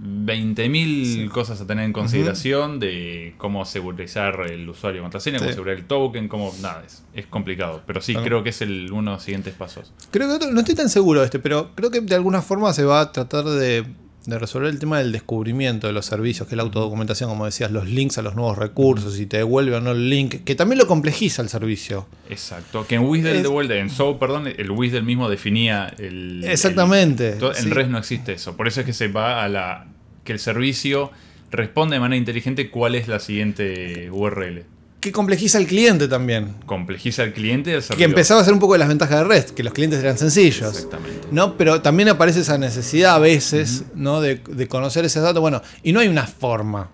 20.000 0.01 1.31
cosas 1.31 1.61
a 1.61 1.67
tener 1.67 1.85
en 1.85 1.93
consideración 1.93 2.79
de 2.81 3.35
cómo 3.39 3.65
segurizar 3.65 4.41
el 4.51 4.69
usuario 4.69 5.01
de 5.01 5.05
contraseña, 5.05 5.39
cómo 5.39 5.49
Sí. 5.49 5.53
asegurar 5.53 5.77
el 5.77 5.85
token, 5.85 6.29
cómo... 6.29 6.53
Nada, 6.61 6.83
es, 6.87 7.05
es 7.15 7.27
complicado. 7.27 7.83
Pero 7.87 8.01
sí, 8.01 8.13
Claro. 8.13 8.27
creo 8.27 8.43
que 8.43 8.51
es 8.51 8.61
el, 8.63 8.91
uno 8.93 9.13
de 9.13 9.17
los 9.17 9.23
siguientes 9.23 9.55
pasos. 9.55 9.93
Creo 10.11 10.29
que 10.29 10.35
otro- 10.35 10.51
no 10.51 10.61
estoy 10.61 10.75
tan 10.75 10.89
seguro 10.89 11.21
de 11.21 11.27
este, 11.27 11.39
pero 11.39 11.71
creo 11.75 11.91
que 11.91 12.01
de 12.01 12.15
alguna 12.15 12.43
forma 12.43 12.73
se 12.73 12.85
va 12.85 13.01
a 13.01 13.13
tratar 13.13 13.45
de, 13.45 13.85
de 14.27 14.39
resolver 14.39 14.71
el 14.71 14.79
tema 14.79 14.99
del 14.99 15.13
descubrimiento 15.13 15.87
de 15.87 15.93
los 15.93 16.07
servicios, 16.07 16.49
que 16.49 16.55
es 16.55 16.57
la 16.57 16.63
autodocumentación, 16.63 17.29
como 17.29 17.45
decías, 17.45 17.71
los 17.71 17.87
links 17.89 18.17
a 18.19 18.23
los 18.23 18.35
nuevos 18.35 18.57
recursos, 18.57 19.15
si 19.17 19.27
te 19.27 19.37
devuelve 19.37 19.77
o 19.77 19.81
no 19.81 19.91
el 19.91 20.09
link, 20.09 20.45
que 20.45 20.55
también 20.55 20.79
lo 20.79 20.87
complejiza 20.87 21.43
el 21.43 21.49
servicio. 21.51 22.07
Exacto. 22.31 22.87
Que 22.87 22.95
en 22.95 23.03
WSDL 23.03 23.37
Es- 23.37 23.43
de 23.43 23.49
vuelta, 23.49 23.75
en 23.77 23.91
SOAP, 23.91 24.19
perdón, 24.19 24.47
el 24.47 24.71
WSDL 24.71 25.03
mismo 25.03 25.29
definía 25.29 25.93
el... 25.99 26.43
Exactamente, 26.45 27.35
el- 27.39 27.45
en 27.45 27.55
sí. 27.55 27.69
REST 27.71 27.91
no 27.91 27.99
existe 27.99 28.33
eso. 28.33 28.57
Por 28.57 28.67
eso 28.67 28.81
es 28.81 28.87
que 28.87 28.93
se 28.95 29.09
va 29.09 29.45
a 29.45 29.49
la... 29.49 29.87
que 30.25 30.33
el 30.33 30.39
servicio 30.39 31.11
responde 31.51 31.97
de 31.97 32.01
manera 32.01 32.17
inteligente 32.19 32.71
cuál 32.71 32.95
es 32.95 33.07
la 33.09 33.21
siguiente 33.21 34.11
URL. 34.11 34.65
Que 35.05 35.13
complejiza 35.13 35.59
el 35.59 35.67
cliente 35.67 36.09
también. 36.09 36.55
Complejiza 36.65 37.25
al 37.25 37.35
cliente 37.35 37.73
y 37.73 37.75
al 37.75 37.83
Que 37.83 38.05
empezaba 38.05 38.41
a 38.41 38.45
ser 38.45 38.55
un 38.55 38.59
poco 38.59 38.73
de 38.73 38.79
las 38.79 38.89
ventajas 38.89 39.19
de 39.19 39.25
REST, 39.25 39.51
que 39.51 39.63
los 39.63 39.75
clientes 39.75 40.01
eran 40.01 40.17
sencillos. 40.17 40.75
Exactamente. 40.77 41.29
¿no? 41.31 41.59
Pero 41.59 41.83
también 41.83 42.09
aparece 42.09 42.41
esa 42.41 42.57
necesidad 42.57 43.15
a 43.17 43.19
veces 43.19 43.85
¿no? 43.95 44.23
de, 44.23 44.37
de 44.37 44.67
conocer 44.67 45.05
ese 45.05 45.21
dato. 45.21 45.43
Bueno, 45.43 45.61
y 45.83 45.93
no 45.93 46.01
hay 46.01 46.09
una 46.09 46.27
forma 46.27 46.89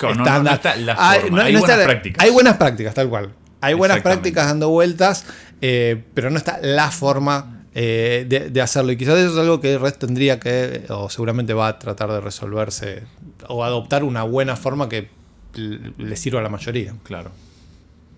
no- 0.00 0.14
no- 0.42 0.50
está 0.50 0.76
la 0.76 0.96
Hay- 0.98 1.20
forma, 1.20 1.36
no- 1.36 1.44
hay 1.44 1.52
buenas 1.52 1.70
está- 1.70 1.84
prácticas. 1.84 2.24
Hay 2.24 2.30
buenas 2.30 2.56
prácticas, 2.56 2.94
tal 2.94 3.08
cual. 3.10 3.34
Hay 3.60 3.74
buenas 3.74 4.00
prácticas 4.00 4.46
dando 4.46 4.70
vueltas, 4.70 5.24
eh, 5.60 6.04
pero 6.14 6.30
no 6.30 6.38
está 6.38 6.58
la 6.62 6.90
forma 6.90 7.64
eh, 7.74 8.24
de, 8.26 8.48
de 8.48 8.60
hacerlo. 8.62 8.92
Y 8.92 8.96
quizás 8.96 9.18
eso 9.18 9.32
es 9.34 9.38
algo 9.38 9.60
que 9.60 9.76
REST 9.76 9.98
tendría 9.98 10.40
que, 10.40 10.84
o 10.88 11.10
seguramente 11.10 11.52
va 11.52 11.68
a 11.68 11.78
tratar 11.78 12.10
de 12.10 12.22
resolverse, 12.22 13.02
o 13.48 13.62
adoptar 13.62 14.04
una 14.04 14.22
buena 14.22 14.56
forma 14.56 14.88
que 14.88 15.10
le 15.56 16.16
sirva 16.16 16.40
a 16.40 16.42
la 16.42 16.48
mayoría. 16.48 16.94
Claro. 17.04 17.30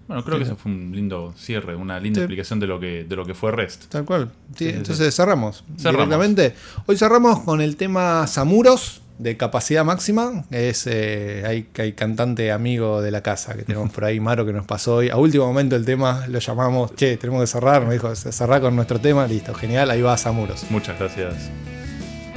Bueno, 0.06 0.24
creo 0.24 0.36
Sí, 0.38 0.44
que 0.44 0.48
eso 0.48 0.56
fue 0.56 0.72
un 0.72 0.90
lindo 0.94 1.34
cierre, 1.36 1.76
una 1.76 2.00
linda 2.00 2.20
Sí. 2.20 2.22
explicación 2.22 2.58
de 2.60 2.66
lo 2.66 2.80
que, 2.80 3.04
de 3.04 3.14
lo 3.16 3.26
que 3.26 3.34
fue 3.34 3.52
Rest. 3.52 3.86
Tal 3.88 4.04
cual. 4.06 4.30
Sí, 4.56 4.68
entonces 4.70 5.14
cerramos, 5.14 5.64
Cerramos. 5.78 6.06
directamente. 6.08 6.54
Hoy 6.86 6.96
cerramos 6.96 7.40
con 7.40 7.60
el 7.60 7.76
tema 7.76 8.26
Samuros 8.26 9.02
de 9.18 9.36
capacidad 9.36 9.84
máxima. 9.84 10.44
Es 10.50 10.86
eh, 10.86 11.42
hay, 11.46 11.68
hay 11.76 11.92
cantante 11.92 12.52
amigo 12.52 13.02
de 13.02 13.10
la 13.10 13.20
casa 13.22 13.54
que 13.54 13.64
tenemos 13.64 13.90
por 13.90 14.04
ahí, 14.06 14.18
Maro, 14.28 14.46
que 14.46 14.52
nos 14.54 14.64
pasó 14.64 14.94
hoy. 14.96 15.10
A 15.10 15.16
último 15.16 15.46
momento 15.46 15.76
el 15.76 15.84
tema 15.84 16.26
lo 16.28 16.38
llamamos, 16.38 16.94
che, 16.94 17.18
tenemos 17.18 17.42
que 17.42 17.46
cerrar. 17.48 17.82
Nos 17.82 17.92
dijo, 17.92 18.14
cerrar 18.16 18.62
con 18.62 18.74
nuestro 18.76 18.98
tema. 19.00 19.26
Listo, 19.26 19.52
genial, 19.52 19.90
ahí 19.90 20.00
va 20.00 20.16
Samuros. 20.16 20.64
Muchas 20.70 20.98
gracias 20.98 21.50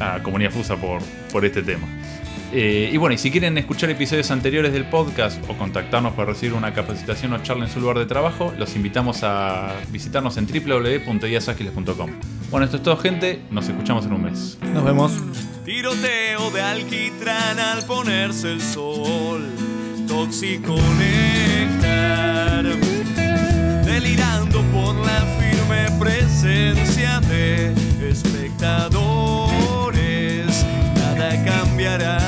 a 0.02 0.22
Comunidad 0.24 0.52
Fusa 0.52 0.76
por, 0.76 1.02
por 1.32 1.46
este 1.46 1.62
tema. 1.62 1.88
Eh, 2.54 2.90
y 2.92 2.98
bueno, 2.98 3.14
y 3.14 3.18
si 3.18 3.32
quieren 3.32 3.58
escuchar 3.58 3.90
episodios 3.90 4.30
anteriores 4.30 4.74
del 4.74 4.84
podcast 4.86 5.42
o 5.50 5.54
contactarnos 5.54 6.14
para 6.14 6.34
recibir 6.34 6.54
una 6.54 6.74
capacitación 6.74 7.32
o 7.32 7.42
charla 7.42 7.66
en 7.66 7.72
su 7.72 7.80
lugar 7.80 7.98
de 7.98 8.06
trabajo, 8.06 8.54
los 8.58 8.76
invitamos 8.76 9.24
a 9.24 9.74
visitarnos 9.90 10.36
en 10.36 10.48
www.guiasagiles.com. 10.48 12.10
Bueno, 12.50 12.66
esto 12.66 12.78
es 12.78 12.84
todo, 12.84 12.98
gente. 12.98 13.42
Nos 13.52 13.70
escuchamos 13.70 14.06
en 14.06 14.14
un 14.14 14.24
mes. 14.24 14.58
Nos 14.74 14.84
vemos. 14.84 15.14
Tiroteo 15.64 16.52
de 16.52 16.62
alquitrán 16.62 17.58
al 17.58 17.86
ponerse 17.86 18.52
el 18.52 18.62
sol, 18.62 19.48
tóxico 20.08 20.76
néctar, 20.98 22.66
delirando 23.86 24.62
por 24.74 24.96
la 24.96 25.22
firme 25.40 25.86
presencia 25.98 27.22
de 27.22 27.74
espectadores, 28.10 29.51
nada 31.98 32.21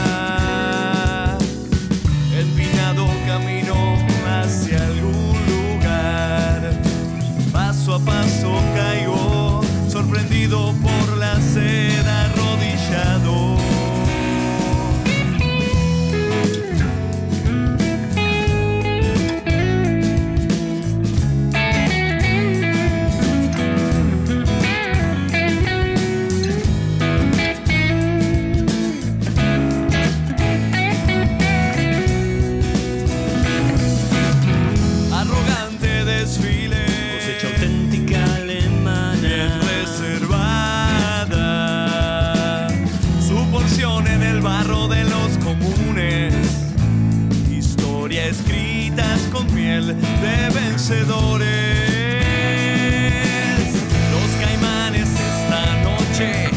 noche 56.23 56.49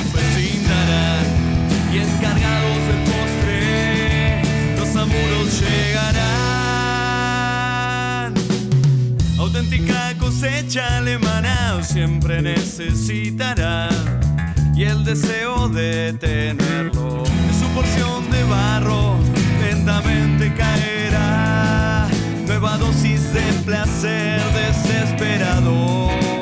un 0.00 0.06
festín 0.12 0.62
darán. 0.66 1.26
Y 1.92 1.98
encargados 1.98 2.78
del 2.86 3.00
postre, 3.10 4.42
los 4.76 4.96
amuros 4.96 5.60
llegarán. 5.60 6.20
Auténtica 9.38 10.14
cosecha 10.18 10.98
alemana 10.98 11.82
siempre 11.82 12.42
necesitará 12.42 13.88
y 14.76 14.84
el 14.84 15.04
deseo 15.04 15.68
de 15.68 16.12
tenerlo 16.14 17.24
en 17.24 17.54
su 17.58 17.66
porción 17.74 18.30
de 18.30 18.44
barro 18.44 19.16
lentamente 19.60 20.54
caerá. 20.54 22.08
Nueva 22.46 22.78
dosis 22.78 23.32
de 23.32 23.42
placer 23.64 24.40
desesperado. 24.52 26.39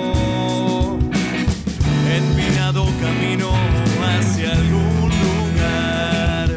Camino 3.18 3.52
hacia 4.02 4.52
algún 4.52 5.10
lugar. 5.26 6.48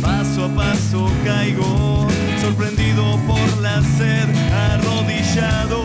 Paso 0.00 0.44
a 0.44 0.48
paso 0.54 1.10
caigo, 1.24 2.08
sorprendido 2.40 3.18
por 3.26 3.60
la 3.60 3.80
sed, 3.82 4.28
arrodillado. 4.72 5.83